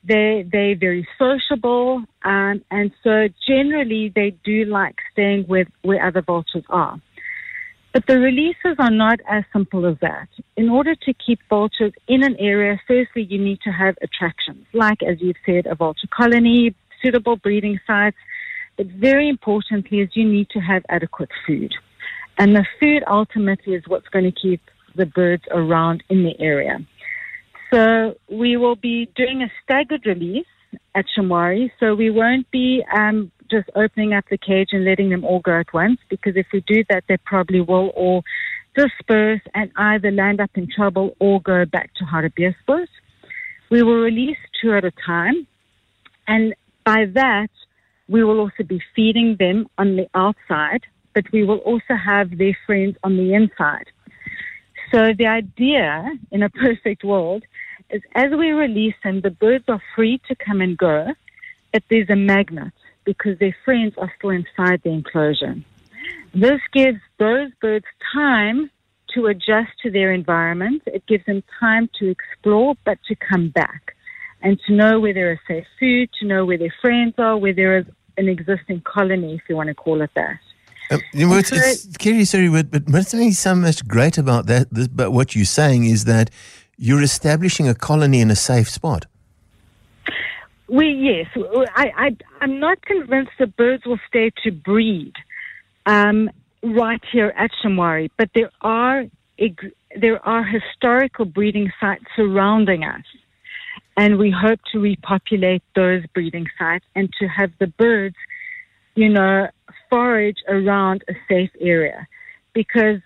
They, 0.04 0.48
they're 0.50 0.78
very 0.78 1.08
sociable, 1.18 2.04
um, 2.24 2.64
and 2.72 2.92
so 3.04 3.28
generally 3.46 4.12
they 4.16 4.34
do 4.46 4.66
like 4.66 4.96
staying 5.12 5.46
with 5.48 5.68
where 5.82 6.06
other 6.06 6.22
vultures 6.22 6.64
are. 6.70 7.02
But 7.94 8.06
the 8.06 8.20
releases 8.20 8.76
are 8.78 8.92
not 8.92 9.20
as 9.28 9.44
simple 9.52 9.86
as 9.86 9.98
that. 10.02 10.30
In 10.56 10.70
order 10.70 10.96
to 10.96 11.14
keep 11.14 11.40
vultures 11.50 11.92
in 12.08 12.24
an 12.24 12.36
area, 12.38 12.80
firstly, 12.88 13.24
you 13.24 13.40
need 13.40 13.60
to 13.62 13.72
have 13.72 13.96
attractions, 14.02 14.66
like, 14.74 15.02
as 15.02 15.20
you've 15.20 15.38
said, 15.46 15.66
a 15.66 15.76
vulture 15.76 16.08
colony, 16.16 16.76
suitable 17.02 17.36
breeding 17.36 17.80
sites. 17.88 18.18
But 18.78 18.88
very 18.88 19.28
importantly, 19.28 20.02
is 20.02 20.10
you 20.14 20.24
need 20.24 20.50
to 20.52 20.60
have 20.60 20.84
adequate 20.88 21.30
food. 21.46 21.74
And 22.40 22.56
the 22.56 22.66
food 22.80 23.04
ultimately 23.06 23.74
is 23.76 23.84
what's 23.88 24.08
going 24.08 24.26
to 24.26 24.32
keep 24.32 24.62
the 24.96 25.06
birds 25.06 25.44
around 25.52 26.04
in 26.10 26.24
the 26.24 26.40
area. 26.40 26.80
So 27.72 28.16
we 28.30 28.58
will 28.58 28.76
be 28.76 29.10
doing 29.16 29.44
a 29.44 29.52
staggered 29.64 30.06
release 30.06 30.48
at 30.96 31.06
Shamwari. 31.16 31.70
So 31.80 31.94
we 31.94 32.10
won't 32.10 32.50
be 32.50 32.84
um, 32.96 33.32
just 33.52 33.70
opening 33.76 34.14
up 34.14 34.26
the 34.30 34.38
cage 34.38 34.70
and 34.72 34.86
letting 34.86 35.10
them 35.10 35.24
all 35.24 35.40
go 35.40 35.60
at 35.60 35.74
once 35.74 36.00
because 36.10 36.36
if 36.36 36.48
we 36.54 36.62
do 36.62 36.84
that, 36.90 37.04
they 37.08 37.18
probably 37.18 37.62
will 37.62 37.90
all 37.90 38.24
disperse 38.76 39.42
and 39.54 39.72
either 39.76 40.12
land 40.12 40.40
up 40.40 40.52
in 40.56 40.68
trouble 40.74 41.16
or 41.20 41.42
go 41.42 41.66
back 41.66 41.92
to 41.96 42.06
Hartbeespoort. 42.06 42.88
We 43.70 43.84
will 43.84 44.02
release 44.02 44.38
two 44.62 44.74
at 44.74 44.86
a 44.86 44.92
time. 45.06 45.46
And 46.28 46.56
by 46.86 47.06
that, 47.14 47.50
we 48.08 48.24
will 48.24 48.40
also 48.40 48.64
be 48.64 48.82
feeding 48.96 49.36
them 49.38 49.68
on 49.78 49.96
the 49.96 50.08
outside, 50.16 50.82
but 51.20 51.34
we 51.34 51.44
will 51.44 51.58
also 51.58 51.96
have 51.96 52.38
their 52.38 52.58
friends 52.66 52.96
on 53.04 53.18
the 53.18 53.34
inside. 53.34 53.88
So 54.90 55.12
the 55.18 55.28
idea 55.28 56.10
in 56.32 56.44
a 56.44 56.50
perfect 56.50 57.04
world 57.04 57.44
is 57.90 58.02
as 58.16 58.32
we 58.32 58.52
release 58.52 58.94
them, 59.04 59.20
the 59.20 59.30
birds 59.30 59.66
are 59.68 59.82
free 59.98 60.22
to 60.30 60.36
come 60.36 60.62
and 60.62 60.78
go, 60.78 61.08
but 61.74 61.84
there's 61.90 62.10
a 62.10 62.16
magnet 62.16 62.72
because 63.04 63.38
their 63.38 63.56
friends 63.66 63.96
are 63.98 64.10
still 64.18 64.30
inside 64.30 64.80
the 64.86 64.92
enclosure. 64.92 65.56
This 66.34 66.62
gives 66.72 67.02
those 67.18 67.52
birds 67.60 67.86
time 68.14 68.72
to 69.14 69.26
adjust 69.26 69.72
to 69.84 69.92
their 69.92 70.14
environment. 70.14 70.84
It 70.86 71.06
gives 71.06 71.26
them 71.26 71.44
time 71.60 71.90
to 72.00 72.08
explore, 72.08 72.76
but 72.86 72.98
to 73.10 73.16
come 73.16 73.50
back 73.50 73.94
and 74.42 74.58
to 74.68 74.74
know 74.74 75.02
where 75.02 75.14
there 75.14 75.34
is 75.34 75.40
safe 75.50 75.66
food, 75.82 76.10
to 76.22 76.26
know 76.26 76.46
where 76.46 76.58
their 76.58 76.74
friends 76.82 77.16
are, 77.18 77.36
where 77.36 77.54
there 77.54 77.80
is 77.80 77.86
an 78.16 78.30
existing 78.30 78.84
colony, 78.86 79.36
if 79.36 79.42
you 79.50 79.58
want 79.58 79.68
to 79.68 79.76
call 79.76 80.02
it 80.02 80.12
that. 80.16 80.40
Um, 80.92 81.02
you 81.14 81.28
know, 81.28 81.38
it's, 81.38 81.52
it's, 81.52 81.98
Kerri, 81.98 82.26
sorry, 82.26 82.50
but, 82.50 82.72
but 82.72 82.90
what's 82.90 83.40
so 83.40 83.56
much 83.56 83.88
great 83.88 84.18
about 84.18 84.48
that, 84.48 84.74
this, 84.74 84.88
but 84.88 85.12
what 85.12 85.36
you're 85.36 85.46
saying 85.46 85.86
is 85.86 86.06
that 86.06 86.32
you're 86.78 87.04
establishing 87.04 87.68
a 87.68 87.76
colony 87.76 88.22
in 88.22 88.32
a 88.32 88.36
safe 88.36 88.70
spot. 88.70 89.06
We 90.68 90.88
yes, 90.88 91.28
I, 91.76 91.92
I 91.98 92.18
I'm 92.42 92.60
not 92.60 92.84
convinced 92.86 93.32
the 93.40 93.48
birds 93.48 93.86
will 93.86 94.00
stay 94.08 94.32
to 94.44 94.52
breed 94.52 95.14
um, 95.88 96.30
right 96.64 97.02
here 97.12 97.34
at 97.36 97.50
Shamwari, 97.64 98.12
but 98.18 98.30
there 98.36 98.52
are 98.62 99.06
there 100.00 100.26
are 100.28 100.44
historical 100.44 101.26
breeding 101.26 101.72
sites 101.80 102.06
surrounding 102.16 102.84
us, 102.84 103.04
and 103.98 104.20
we 104.20 104.30
hope 104.30 104.60
to 104.72 104.80
repopulate 104.80 105.64
those 105.76 106.06
breeding 106.14 106.46
sites 106.60 106.86
and 106.96 107.12
to 107.20 107.28
have 107.28 107.52
the 107.60 107.68
birds, 107.68 108.16
you 108.94 109.10
know, 109.10 109.48
forage 109.90 110.38
around 110.48 111.04
a 111.08 111.16
safe 111.28 111.52
area, 111.60 112.08
because 112.54 113.00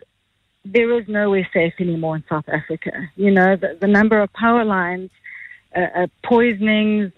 there 0.66 0.92
is 0.98 1.08
nowhere 1.08 1.48
safe 1.54 1.74
anymore 1.80 2.16
in 2.16 2.24
South 2.30 2.48
Africa. 2.48 2.92
You 3.16 3.32
know, 3.32 3.56
the, 3.56 3.78
the 3.80 3.88
number 3.88 4.20
of 4.22 4.32
power 4.34 4.64
lines 4.64 5.10
uh, 5.76 5.80
uh, 5.96 6.08
poisonings, 6.24 7.12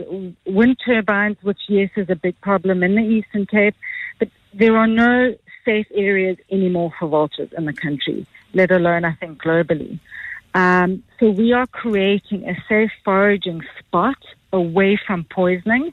wind 0.46 0.78
turbines, 0.86 1.38
which, 1.42 1.60
yes, 1.68 1.90
is 1.96 2.10
a 2.10 2.16
big 2.16 2.40
problem 2.42 2.84
in 2.84 2.96
the 2.96 3.02
Eastern 3.02 3.46
Cape. 3.46 3.76
But 4.18 4.30
there 4.54 4.78
are 4.78 4.88
no 4.88 5.36
safe 5.66 5.88
areas 5.94 6.38
anymore 6.50 6.92
for 6.98 7.08
vultures 7.08 7.50
in 7.58 7.66
the 7.66 7.74
country, 7.74 8.26
let 8.54 8.72
alone, 8.72 9.04
I 9.04 9.14
think, 9.14 9.42
globally. 9.42 10.00
Um, 10.54 11.04
so 11.20 11.30
we 11.30 11.52
are 11.52 11.68
creating 11.68 12.48
a 12.48 12.56
safe 12.70 12.92
foraging 13.04 13.62
spot 13.80 14.18
away 14.54 14.98
from 15.06 15.26
poisoning 15.26 15.92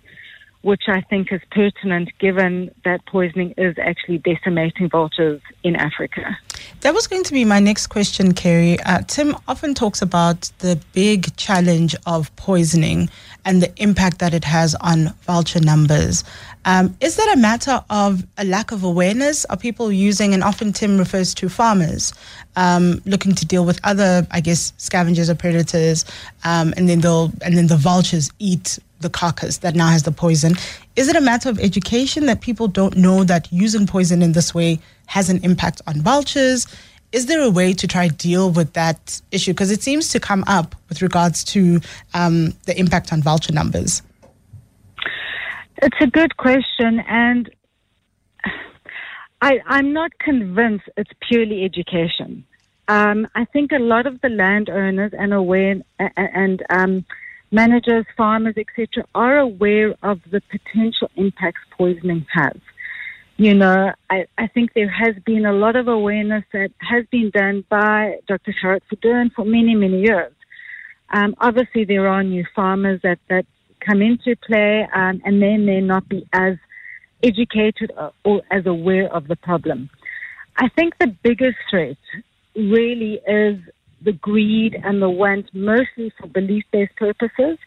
which 0.62 0.83
I 0.88 1.00
think 1.02 1.33
is 1.33 1.40
pertinent 1.50 2.11
given 2.19 2.71
that 2.85 3.04
poisoning 3.07 3.54
is 3.57 3.76
actually 3.78 4.19
decimating 4.19 4.88
vultures 4.88 5.40
in 5.62 5.76
Africa. 5.76 6.38
That 6.81 6.95
was 6.95 7.07
going 7.07 7.25
to 7.25 7.33
be 7.33 7.45
my 7.45 7.61
next 7.61 7.88
question, 7.88 8.33
Kerri. 8.33 8.78
Uh, 8.85 9.02
Tim 9.02 9.37
often 9.49 9.75
talks 9.75 10.02
about 10.02 10.50
the 10.59 10.81
big 10.92 11.37
challenge 11.37 11.95
of 12.07 12.35
poisoning 12.37 13.11
and 13.45 13.61
the 13.61 13.73
impact 13.83 14.21
that 14.21 14.35
it 14.35 14.45
has 14.45 14.75
on 14.76 15.12
vulture 15.23 15.61
numbers. 15.61 16.23
Um, 16.64 16.97
is 17.00 17.16
that 17.16 17.33
a 17.35 17.37
matter 17.37 17.83
of 17.90 18.25
a 18.38 18.45
lack 18.45 18.71
of 18.71 18.85
awareness? 18.85 19.45
Are 19.47 19.57
people 19.57 19.90
using, 19.90 20.33
and 20.33 20.45
often 20.45 20.73
Tim 20.73 20.97
refers 20.97 21.35
to 21.35 21.49
farmers 21.49 22.12
um, 22.57 23.02
looking 23.04 23.35
to 23.35 23.47
deal 23.47 23.64
with 23.64 23.81
other, 23.85 24.26
I 24.31 24.40
guess, 24.40 24.73
scavengers 24.76 25.28
or 25.28 25.35
predators, 25.35 26.04
um, 26.45 26.73
and 26.76 26.88
then 26.88 27.00
they'll 27.00 27.33
and 27.42 27.57
then 27.57 27.66
the 27.66 27.76
vultures 27.76 28.31
eat 28.38 28.78
the 29.02 29.11
carcass 29.11 29.59
that 29.59 29.75
now 29.75 29.88
has 29.88 30.04
the 30.04 30.12
poison. 30.12 30.54
Is 30.97 31.09
it 31.09 31.16
a 31.16 31.21
matter 31.21 31.49
of 31.49 31.59
education 31.61 32.26
that 32.26 32.40
people 32.40 32.68
don't 32.68 32.97
know 32.97 33.25
that 33.25 33.52
using 33.52 33.87
poison 33.87 34.23
in 34.23 34.32
this 34.32 34.54
way 34.54 34.78
has 35.06 35.28
an 35.28 35.42
impact 35.44 35.82
on 35.87 36.00
vultures? 36.00 36.66
Is 37.12 37.26
there 37.26 37.42
a 37.42 37.50
way 37.50 37.75
to 37.75 37.87
try 37.87 38.09
deal 38.09 38.50
with 38.50 38.73
that 38.73 39.21
issue? 39.30 39.52
Because 39.52 39.71
it 39.71 39.82
seems 39.82 40.09
to 40.11 40.21
come 40.21 40.44
up 40.47 40.75
with 40.88 41.02
regards 41.02 41.44
to 41.44 41.80
um, 42.14 42.54
the 42.64 42.78
impact 42.78 43.12
on 43.12 43.21
vulture 43.21 43.52
numbers. 43.52 44.02
It's 45.82 45.97
a 46.00 46.06
good 46.06 46.37
question, 46.37 47.00
and 47.00 47.50
I, 49.42 49.61
I'm 49.66 49.92
not 49.92 50.12
convinced 50.21 50.85
it's 50.97 51.11
purely 51.28 51.64
education. 51.64 52.44
Um, 52.88 53.26
I 53.35 53.44
think 53.47 53.73
a 53.73 53.78
lot 53.78 54.06
of 54.06 54.21
the 54.21 54.28
landowners 54.28 55.12
and 55.18 55.35
aware 55.35 55.76
and 55.99 56.62
um, 56.71 57.04
managers, 57.52 58.06
farmers, 58.16 58.54
etc., 58.56 59.04
are 59.14 59.38
aware 59.38 59.94
of 60.02 60.21
the 60.30 60.40
potential 60.50 61.11
impacts 61.16 61.61
poisoning 61.76 62.26
has. 62.32 62.56
You 63.37 63.54
know, 63.54 63.92
I, 64.11 64.26
I 64.38 64.47
think 64.49 64.73
there 64.75 64.90
has 64.90 65.14
been 65.25 65.47
a 65.47 65.52
lot 65.52 65.76
of 65.76 65.88
awareness 65.88 66.44
that 66.52 66.71
has 66.78 67.04
been 67.11 67.30
done 67.30 67.64
by 67.68 68.18
Dr. 68.26 68.54
Gerhard 68.61 68.82
Verdoorn 68.92 69.32
for 69.32 69.44
many, 69.44 69.75
many 69.75 70.02
years. 70.02 70.32
Um, 71.11 71.35
obviously, 71.38 71.85
there 71.85 72.09
are 72.09 72.23
new 72.23 72.44
farmers 72.54 73.00
that, 73.02 73.18
that 73.28 73.47
come 73.80 74.00
into 74.00 74.37
play, 74.37 74.87
um, 74.94 75.21
and 75.25 75.42
they 75.42 75.56
may 75.56 75.80
not 75.80 76.09
be 76.09 76.26
as 76.32 76.56
educated 77.23 77.92
or, 77.97 78.12
or 78.25 78.42
as 78.50 78.66
aware 78.66 79.12
of 79.12 79.28
the 79.28 79.37
problem. 79.37 79.90
I 80.56 80.68
think 80.68 80.99
the 80.99 81.14
biggest 81.23 81.56
threat 81.71 81.97
really 82.54 83.21
is 83.26 83.59
the 84.04 84.12
greed 84.12 84.76
and 84.82 85.00
the 85.00 85.11
want, 85.11 85.47
mostly 85.54 86.12
for 86.18 86.26
belief 86.28 86.64
based 86.73 86.97
purposes. 86.97 87.59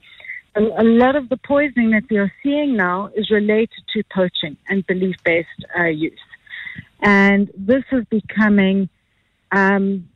A, 0.58 0.84
lot 0.84 1.18
of 1.18 1.28
the 1.28 1.38
poisoning 1.38 1.92
that 1.92 2.04
we 2.10 2.18
are 2.18 2.32
seeing 2.42 2.78
now 2.78 3.10
is 3.14 3.30
related 3.30 3.84
to 3.94 4.04
poaching 4.14 4.56
and 4.70 4.88
belief 4.88 5.16
based 5.26 5.50
uh, 5.78 5.86
use. 5.88 6.18
And 7.02 7.52
this 7.58 7.84
is 7.92 8.06
becoming 8.10 8.88
um, 9.52 10.08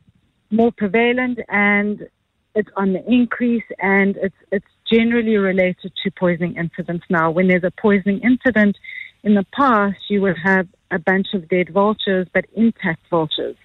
more 0.50 0.72
prevalent 0.72 1.40
and 1.48 2.08
it's 2.54 2.70
on 2.76 2.94
the 2.94 3.04
increase 3.06 3.64
and 3.80 4.16
it's, 4.16 4.34
it's 4.50 4.66
generally 4.90 5.36
related 5.36 5.92
to 6.02 6.10
poisoning 6.10 6.56
incidents 6.56 7.04
now. 7.10 7.30
When 7.30 7.46
there's 7.46 7.64
a 7.64 7.70
poisoning 7.70 8.20
incident, 8.22 8.76
in 9.22 9.34
the 9.34 9.44
past, 9.52 9.98
you 10.08 10.22
would 10.22 10.36
have 10.42 10.66
a 10.90 10.98
bunch 10.98 11.28
of 11.34 11.48
dead 11.48 11.70
vultures, 11.72 12.26
but 12.32 12.46
intact 12.54 13.02
vultures. 13.10 13.56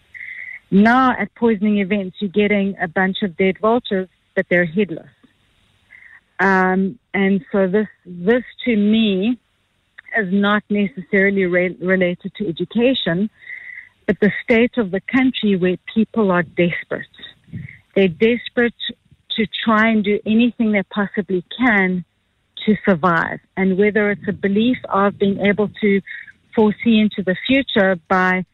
Now 0.71 1.11
at 1.11 1.33
poisoning 1.35 1.79
events, 1.79 2.17
you're 2.19 2.29
getting 2.29 2.75
a 2.81 2.87
bunch 2.87 3.17
of 3.21 3.37
dead 3.37 3.59
vultures, 3.59 4.09
but 4.35 4.45
they're 4.49 4.65
headless. 4.65 5.09
Um, 6.39 6.99
and 7.13 7.45
so 7.51 7.67
this, 7.67 7.87
this 8.05 8.43
to 8.65 8.75
me 8.75 9.39
is 10.17 10.27
not 10.31 10.63
necessarily 10.69 11.45
re- 11.45 11.77
related 11.79 12.33
to 12.37 12.47
education, 12.47 13.29
but 14.05 14.19
the 14.19 14.31
state 14.43 14.77
of 14.77 14.91
the 14.91 15.01
country 15.01 15.55
where 15.55 15.77
people 15.93 16.31
are 16.31 16.43
desperate. 16.43 17.07
They're 17.95 18.07
desperate 18.07 18.73
to 19.31 19.47
try 19.63 19.89
and 19.89 20.03
do 20.03 20.19
anything 20.25 20.71
they 20.71 20.83
possibly 20.83 21.43
can 21.57 22.03
to 22.65 22.75
survive. 22.87 23.39
And 23.57 23.77
whether 23.77 24.11
it's 24.11 24.27
a 24.27 24.33
belief 24.33 24.77
of 24.89 25.17
being 25.17 25.39
able 25.39 25.69
to 25.81 26.01
foresee 26.53 26.99
into 26.99 27.23
the 27.23 27.35
future 27.47 27.97
by 28.07 28.45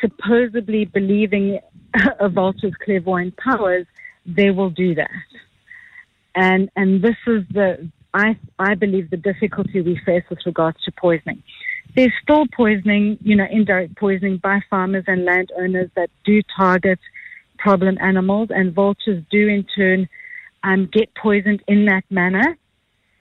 supposedly 0.00 0.84
believing 0.84 1.60
a 2.20 2.28
vulture's 2.28 2.74
clairvoyant 2.84 3.36
powers, 3.36 3.86
they 4.26 4.50
will 4.50 4.70
do 4.70 4.94
that. 4.94 5.10
And 6.34 6.70
and 6.76 7.02
this 7.02 7.16
is 7.26 7.42
the 7.50 7.90
I 8.14 8.38
I 8.58 8.74
believe 8.74 9.10
the 9.10 9.16
difficulty 9.16 9.80
we 9.80 10.00
face 10.04 10.24
with 10.30 10.40
regards 10.46 10.82
to 10.84 10.92
poisoning. 10.92 11.42
There's 11.96 12.12
still 12.22 12.44
poisoning, 12.54 13.18
you 13.22 13.34
know, 13.34 13.46
indirect 13.50 13.96
poisoning 13.96 14.36
by 14.36 14.60
farmers 14.70 15.04
and 15.06 15.24
landowners 15.24 15.90
that 15.96 16.10
do 16.24 16.42
target 16.56 16.98
problem 17.58 17.98
animals, 18.00 18.50
and 18.50 18.74
vultures 18.74 19.22
do 19.30 19.48
in 19.48 19.64
turn 19.76 20.08
um, 20.62 20.88
get 20.92 21.14
poisoned 21.14 21.62
in 21.66 21.86
that 21.86 22.04
manner. 22.10 22.56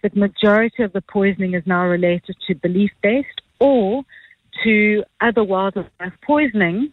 But 0.02 0.16
majority 0.16 0.84
of 0.84 0.94
the 0.94 1.02
poisoning 1.02 1.54
is 1.54 1.64
now 1.66 1.86
related 1.86 2.36
to 2.48 2.56
belief 2.56 2.92
based 3.02 3.42
or 3.60 4.04
to 4.64 5.04
other 5.22 5.44
wildlife 5.44 6.14
poisoning, 6.22 6.92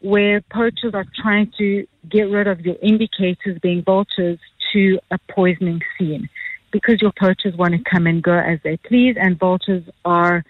where 0.00 0.40
poachers 0.40 0.94
are 0.94 1.06
trying 1.22 1.52
to 1.58 1.86
get 2.08 2.22
rid 2.22 2.46
of 2.46 2.60
your 2.60 2.76
indicators, 2.82 3.58
being 3.62 3.82
vultures, 3.82 4.38
to 4.72 4.98
a 5.10 5.18
poisoning 5.30 5.80
scene, 5.98 6.28
because 6.70 7.02
your 7.02 7.12
poachers 7.18 7.56
want 7.56 7.74
to 7.74 7.82
come 7.90 8.06
and 8.06 8.22
go 8.22 8.38
as 8.38 8.58
they 8.62 8.76
please, 8.76 9.16
and 9.18 9.38
vultures 9.38 9.84
are 10.04 10.44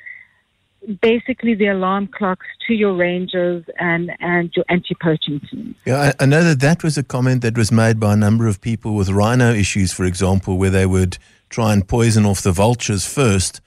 basically 1.03 1.55
the 1.55 1.68
alarm 1.68 2.07
clocks 2.07 2.46
to 2.66 2.75
your 2.75 2.94
rangers 2.94 3.64
and, 3.79 4.11
and 4.20 4.51
your 4.57 4.64
anti-poaching 4.68 5.40
team. 5.51 5.75
Yeah, 5.85 6.12
I, 6.18 6.25
I 6.25 6.27
know 6.27 6.42
that 6.44 6.61
that 6.61 6.83
was 6.83 6.96
a 6.96 7.03
comment 7.03 7.42
that 7.42 7.57
was 7.57 7.70
made 7.70 8.01
by 8.01 8.14
a 8.14 8.16
number 8.16 8.46
of 8.46 8.61
people 8.61 8.94
with 8.94 9.11
rhino 9.11 9.53
issues, 9.53 9.92
for 9.92 10.05
example, 10.05 10.57
where 10.57 10.70
they 10.70 10.87
would 10.87 11.18
try 11.49 11.73
and 11.73 11.87
poison 11.87 12.25
off 12.25 12.42
the 12.42 12.53
vultures 12.53 13.07
first 13.07 13.61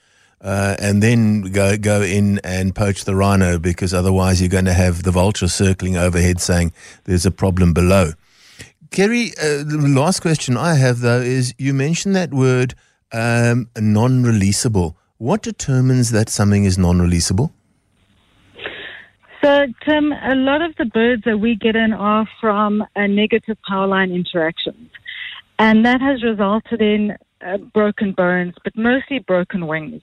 uh, 0.44 0.76
and 0.78 1.02
then 1.02 1.40
go 1.40 1.76
go 1.76 2.02
in 2.02 2.38
and 2.44 2.74
poach 2.74 3.04
the 3.04 3.16
rhino 3.16 3.58
because 3.58 3.94
otherwise 3.94 4.40
you're 4.40 4.50
going 4.50 4.66
to 4.66 4.74
have 4.74 5.02
the 5.02 5.10
vulture 5.10 5.48
circling 5.48 5.96
overhead 5.96 6.40
saying 6.40 6.72
there's 7.04 7.24
a 7.24 7.30
problem 7.30 7.72
below. 7.72 8.12
Kerri, 8.90 9.32
uh, 9.38 9.64
the 9.64 9.88
last 9.88 10.20
question 10.20 10.56
I 10.56 10.74
have 10.74 11.00
though 11.00 11.20
is 11.20 11.54
you 11.58 11.72
mentioned 11.72 12.14
that 12.14 12.32
word 12.32 12.74
um, 13.12 13.68
non-releasable. 13.76 14.94
What 15.16 15.42
determines 15.42 16.10
that 16.10 16.28
something 16.28 16.64
is 16.64 16.76
non-releasable? 16.76 17.50
So, 19.42 19.66
Tim, 19.86 20.12
a 20.12 20.34
lot 20.34 20.62
of 20.62 20.74
the 20.76 20.86
birds 20.86 21.22
that 21.24 21.38
we 21.38 21.54
get 21.54 21.76
in 21.76 21.92
are 21.92 22.26
from 22.40 22.84
a 22.96 23.06
negative 23.06 23.56
power 23.68 23.86
line 23.86 24.10
interactions. 24.10 24.90
And 25.58 25.84
that 25.84 26.00
has 26.00 26.22
resulted 26.22 26.80
in 26.80 27.16
uh, 27.44 27.58
broken 27.58 28.12
bones, 28.12 28.54
but 28.64 28.76
mostly 28.76 29.18
broken 29.18 29.66
wings. 29.66 30.02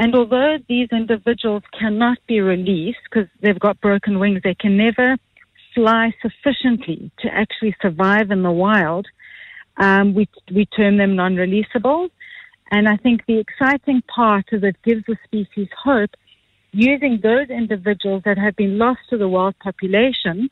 And 0.00 0.14
although 0.14 0.56
these 0.66 0.88
individuals 0.92 1.62
cannot 1.78 2.16
be 2.26 2.40
released 2.40 3.00
because 3.04 3.28
they've 3.42 3.60
got 3.60 3.82
broken 3.82 4.18
wings, 4.18 4.40
they 4.42 4.54
can 4.54 4.78
never 4.78 5.18
fly 5.74 6.14
sufficiently 6.22 7.10
to 7.18 7.28
actually 7.28 7.76
survive 7.82 8.30
in 8.30 8.42
the 8.42 8.50
wild. 8.50 9.06
Um, 9.76 10.14
we, 10.14 10.26
we 10.54 10.64
term 10.64 10.96
them 10.96 11.16
non 11.16 11.34
releasable. 11.36 12.08
And 12.70 12.88
I 12.88 12.96
think 12.96 13.26
the 13.26 13.40
exciting 13.40 14.00
part 14.08 14.46
is 14.52 14.62
it 14.62 14.76
gives 14.82 15.04
the 15.06 15.18
species 15.22 15.68
hope 15.84 16.12
using 16.72 17.20
those 17.22 17.50
individuals 17.50 18.22
that 18.24 18.38
have 18.38 18.56
been 18.56 18.78
lost 18.78 19.00
to 19.10 19.18
the 19.18 19.28
wild 19.28 19.58
population 19.58 20.48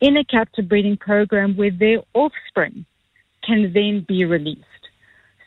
in 0.00 0.16
a 0.16 0.24
captive 0.24 0.68
breeding 0.68 0.96
program 0.96 1.56
where 1.56 1.70
their 1.70 1.98
offspring 2.12 2.86
can 3.46 3.72
then 3.72 4.04
be 4.08 4.24
released. 4.24 4.64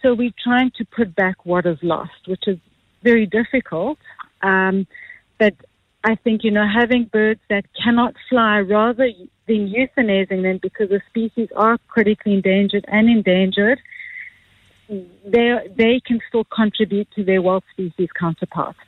So 0.02 0.14
we're 0.14 0.32
trying 0.42 0.72
to 0.78 0.86
put 0.86 1.14
back 1.14 1.46
what 1.46 1.66
is 1.66 1.78
lost, 1.82 2.26
which 2.26 2.48
is 2.48 2.58
very 3.10 3.26
difficult. 3.40 4.00
Um, 4.42 4.76
but 5.42 5.56
I 6.04 6.14
think, 6.24 6.38
you 6.46 6.52
know, 6.52 6.68
having 6.82 7.04
birds 7.06 7.42
that 7.54 7.66
cannot 7.82 8.14
fly 8.30 8.56
rather 8.60 9.08
than 9.48 9.62
euthanizing 9.80 10.42
them 10.48 10.58
because 10.68 10.90
the 10.96 11.02
species 11.10 11.50
are 11.56 11.78
critically 11.94 12.34
endangered 12.40 12.86
and 12.88 13.10
endangered, 13.18 13.80
they, 15.34 15.48
they 15.82 15.96
can 16.08 16.20
still 16.30 16.46
contribute 16.62 17.10
to 17.16 17.24
their 17.24 17.42
wild 17.42 17.64
species 17.74 18.10
counterparts. 18.24 18.80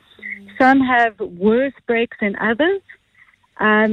Some 0.60 0.80
have 0.80 1.14
worse 1.20 1.78
breaks 1.86 2.16
than 2.20 2.36
others, 2.50 2.82
um, 3.58 3.92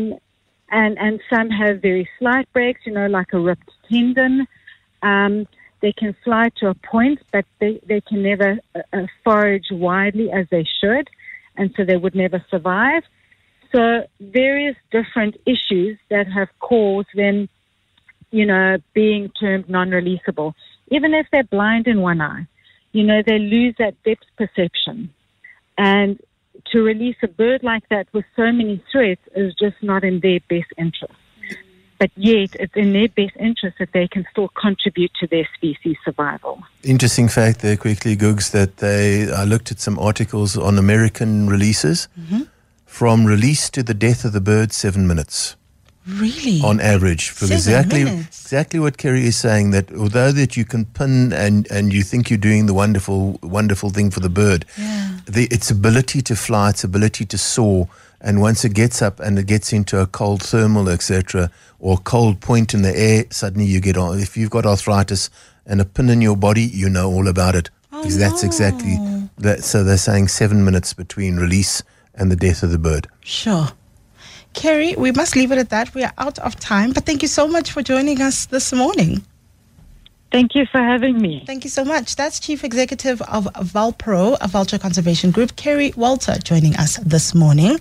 and, 0.70 0.94
and 1.06 1.20
some 1.32 1.50
have 1.50 1.82
very 1.82 2.06
slight 2.20 2.48
breaks, 2.54 2.82
you 2.86 2.94
know, 2.94 3.08
like 3.08 3.32
a 3.34 3.40
ripped 3.40 3.72
tendon. 3.90 4.48
Um, 5.02 5.48
they 5.82 5.92
can 5.92 6.16
fly 6.24 6.50
to 6.58 6.70
a 6.70 6.74
point, 6.74 7.20
but 7.32 7.46
they, 7.60 7.80
they 7.88 8.02
can 8.02 8.24
never 8.24 8.60
uh, 8.76 8.80
uh, 8.94 9.06
forage 9.24 9.68
widely 9.72 10.32
as 10.32 10.48
they 10.50 10.66
should, 10.80 11.10
and 11.56 11.74
so 11.76 11.84
they 11.84 11.98
would 11.98 12.16
never 12.16 12.44
survive. 12.50 13.04
So 13.72 14.08
various 14.20 14.76
different 14.92 15.38
issues 15.46 15.98
that 16.10 16.28
have 16.28 16.50
caused 16.60 17.10
them, 17.14 17.50
you 18.32 18.46
know, 18.46 18.78
being 18.94 19.30
termed 19.40 19.70
non-releasable. 19.70 20.54
Even 20.90 21.14
if 21.14 21.28
they're 21.32 21.44
blind 21.44 21.88
in 21.88 22.02
one 22.02 22.22
eye, 22.22 22.48
you 22.94 23.04
know, 23.04 23.22
they 23.26 23.40
lose 23.40 23.76
that 23.78 24.02
depth 24.04 24.26
perception. 24.38 25.14
And 25.78 26.20
to 26.72 26.82
release 26.82 27.18
a 27.22 27.28
bird 27.28 27.62
like 27.64 27.88
that 27.90 28.08
with 28.14 28.26
so 28.36 28.52
many 28.52 28.84
threats 28.92 29.22
is 29.36 29.54
just 29.56 29.76
not 29.82 30.04
in 30.04 30.22
their 30.22 30.40
best 30.50 30.72
interest 30.78 31.14
but 32.00 32.12
yet 32.16 32.56
it's 32.60 32.76
in 32.76 32.94
their 32.94 33.08
best 33.10 33.36
interest 33.40 33.78
that 33.80 33.92
they 33.94 34.08
can 34.08 34.26
still 34.32 34.50
contribute 34.50 35.12
to 35.20 35.28
their 35.28 35.48
species 35.56 35.98
survival. 36.06 36.62
Interesting 36.84 37.28
fact 37.28 37.62
there, 37.62 37.78
quickly, 37.78 38.16
Gugs, 38.16 38.52
that 38.52 38.78
they, 38.78 39.32
I 39.32 39.44
looked 39.46 39.72
at 39.72 39.80
some 39.80 39.98
articles 40.00 40.58
on 40.58 40.78
American 40.78 41.48
releases. 41.50 42.08
Mm-hmm. 42.20 42.44
From 42.86 43.26
release 43.26 43.70
to 43.72 43.84
the 43.84 43.94
death 43.94 44.26
of 44.26 44.32
the 44.34 44.42
bird, 44.42 44.72
seven 44.74 45.08
minutes. 45.08 45.56
Really? 46.10 46.62
on 46.64 46.80
average 46.80 47.32
for 47.32 47.48
Seven 47.48 47.58
exactly 47.58 48.04
minutes. 48.06 48.42
exactly 48.46 48.80
what 48.80 48.98
Kerri 48.98 49.24
is 49.26 49.36
saying 49.36 49.72
that 49.72 49.92
although 49.94 50.32
that 50.32 50.56
you 50.56 50.64
can 50.64 50.86
pin 50.86 51.34
and 51.34 51.68
and 51.70 51.92
you 51.92 52.02
think 52.02 52.30
you're 52.30 52.38
doing 52.40 52.66
the 52.66 52.74
wonderful 52.74 53.38
wonderful 53.44 53.90
thing 53.90 54.10
for 54.10 54.22
the 54.22 54.30
bird 54.30 54.64
Yeah. 54.78 55.18
the, 55.26 55.48
its 55.52 55.70
ability 55.70 56.22
to 56.22 56.36
fly 56.38 56.70
its 56.70 56.86
ability 56.86 57.26
to 57.26 57.38
soar 57.38 57.90
and 58.22 58.42
once 58.42 58.66
it 58.66 58.74
gets 58.74 59.02
up 59.02 59.20
and 59.20 59.38
it 59.38 59.48
gets 59.48 59.72
into 59.74 60.00
a 60.00 60.08
cold 60.08 60.42
thermal 60.42 60.90
etc 60.90 61.52
or 61.80 61.98
cold 61.98 62.40
point 62.42 62.74
in 62.74 62.82
the 62.82 62.98
air 62.98 63.26
suddenly 63.30 63.66
you 63.66 63.80
get 63.80 63.98
on 63.98 64.20
if 64.20 64.36
you've 64.36 64.50
got 64.50 64.66
arthritis 64.66 65.30
and 65.66 65.82
a 65.82 65.86
pin 65.86 66.10
in 66.10 66.22
your 66.22 66.38
body 66.38 66.64
you 66.64 66.90
know 66.90 67.12
all 67.12 67.28
about 67.28 67.56
it 67.56 67.70
oh, 67.92 68.02
because 68.02 68.18
that's 68.18 68.44
exactly 68.44 68.98
that 69.38 69.64
so 69.64 69.84
they're 69.84 69.98
saying 69.98 70.28
7 70.28 70.64
minutes 70.64 70.94
between 70.94 71.38
release 71.38 71.84
and 72.16 72.32
the 72.32 72.36
death 72.36 72.64
of 72.64 72.72
the 72.72 72.80
bird 72.80 73.08
Sure. 73.22 73.68
Kerri, 74.54 74.98
we 74.98 75.12
must 75.12 75.36
leave 75.36 75.52
it 75.52 75.60
at 75.60 75.70
that. 75.70 75.94
We 75.94 76.04
are 76.04 76.14
out 76.18 76.40
of 76.40 76.56
time, 76.56 76.92
but 76.92 77.06
thank 77.06 77.22
you 77.22 77.28
so 77.28 77.48
much 77.48 77.72
for 77.72 77.84
joining 77.84 78.22
us 78.24 78.48
this 78.48 78.74
morning. 78.74 79.24
Thank 80.32 80.56
you 80.56 80.66
for 80.66 80.80
having 80.80 81.22
me. 81.22 81.44
Thank 81.46 81.64
you 81.64 81.70
so 81.70 81.86
much. 81.86 82.16
That's 82.18 82.40
Chief 82.40 82.64
Executive 82.64 83.22
of 83.22 83.46
VulPro, 83.46 84.38
a 84.42 84.48
vulture 84.48 84.78
conservation 84.78 85.32
group, 85.32 85.56
Kerri 85.56 85.94
Wolter, 85.96 86.44
joining 86.44 86.76
us 86.76 86.98
this 86.98 87.34
morning. 87.34 87.80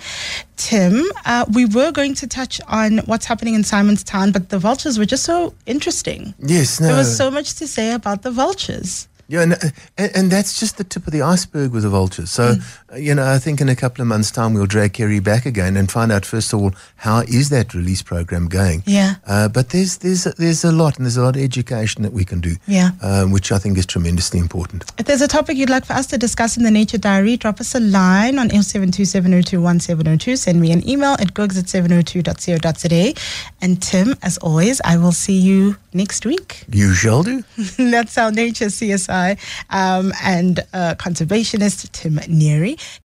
Tim, 0.56 1.04
uh, 1.24 1.44
we 1.52 1.66
were 1.66 1.90
going 1.90 2.14
to 2.14 2.26
touch 2.28 2.60
on 2.68 2.98
what's 2.98 3.26
happening 3.26 3.54
in 3.54 3.62
Simonstown, 3.62 4.32
but 4.32 4.50
the 4.50 4.58
vultures 4.58 4.96
were 4.98 5.04
just 5.06 5.24
so 5.24 5.54
interesting. 5.66 6.34
yes 6.38 6.80
no 6.80 6.86
There 6.86 6.96
was 6.96 7.16
so 7.16 7.30
much 7.30 7.54
to 7.54 7.66
say 7.66 7.92
about 7.92 8.22
the 8.22 8.30
vultures. 8.30 9.08
Yeah, 9.28 9.42
and, 9.42 9.54
and, 9.98 10.10
and 10.14 10.30
that's 10.30 10.58
just 10.60 10.78
the 10.78 10.84
tip 10.84 11.06
of 11.06 11.12
the 11.12 11.22
iceberg 11.22 11.72
with 11.72 11.82
the 11.82 11.88
vultures. 11.88 12.30
So, 12.30 12.54
uh, 12.92 12.96
you 12.96 13.14
know, 13.14 13.26
I 13.26 13.38
think 13.38 13.60
in 13.60 13.68
a 13.68 13.74
couple 13.74 14.02
of 14.02 14.08
months' 14.08 14.30
time 14.30 14.54
we'll 14.54 14.66
drag 14.66 14.92
Kerri 14.92 15.22
back 15.22 15.46
again 15.46 15.76
and 15.76 15.90
find 15.90 16.12
out 16.12 16.24
first 16.24 16.52
of 16.52 16.60
all 16.60 16.72
how 16.96 17.20
is 17.22 17.48
that 17.50 17.74
release 17.74 18.02
program 18.02 18.46
going. 18.46 18.84
Yeah. 18.86 19.16
Uh, 19.26 19.48
but 19.48 19.70
there's 19.70 19.98
there's 19.98 20.24
there's 20.24 20.62
a 20.64 20.70
lot, 20.70 20.96
and 20.96 21.06
there's 21.06 21.16
a 21.16 21.22
lot 21.22 21.34
of 21.36 21.42
education 21.42 22.02
that 22.02 22.12
we 22.12 22.24
can 22.24 22.40
do. 22.40 22.56
Yeah. 22.66 22.90
Um, 23.02 23.32
which 23.32 23.50
I 23.50 23.58
think 23.58 23.78
is 23.78 23.86
tremendously 23.86 24.38
important. 24.38 24.84
If 24.98 25.06
there's 25.06 25.22
a 25.22 25.28
topic 25.28 25.56
you'd 25.56 25.70
like 25.70 25.84
for 25.84 25.94
us 25.94 26.06
to 26.08 26.18
discuss 26.18 26.56
in 26.56 26.62
the 26.62 26.70
Nature 26.70 26.98
Diary, 26.98 27.36
drop 27.36 27.60
us 27.60 27.74
a 27.74 27.80
line 27.80 28.38
on 28.38 28.50
0727021702. 28.50 30.38
Send 30.38 30.60
me 30.60 30.70
an 30.70 30.88
email 30.88 31.14
at 31.14 31.34
gugs 31.34 31.58
at 31.58 31.64
702.co.za. 31.64 33.14
And 33.60 33.82
Tim, 33.82 34.14
as 34.22 34.38
always, 34.38 34.80
I 34.84 34.96
will 34.96 35.12
see 35.12 35.38
you 35.38 35.76
next 35.96 36.26
week. 36.26 36.64
You 36.70 36.94
shall 36.94 37.22
do. 37.22 37.42
That's 37.78 38.16
our 38.18 38.30
Nature 38.30 38.66
CSI 38.66 39.38
um, 39.70 40.12
and 40.22 40.60
uh, 40.72 40.94
conservationist 40.98 41.90
Tim 41.92 42.16
Neary. 42.16 42.78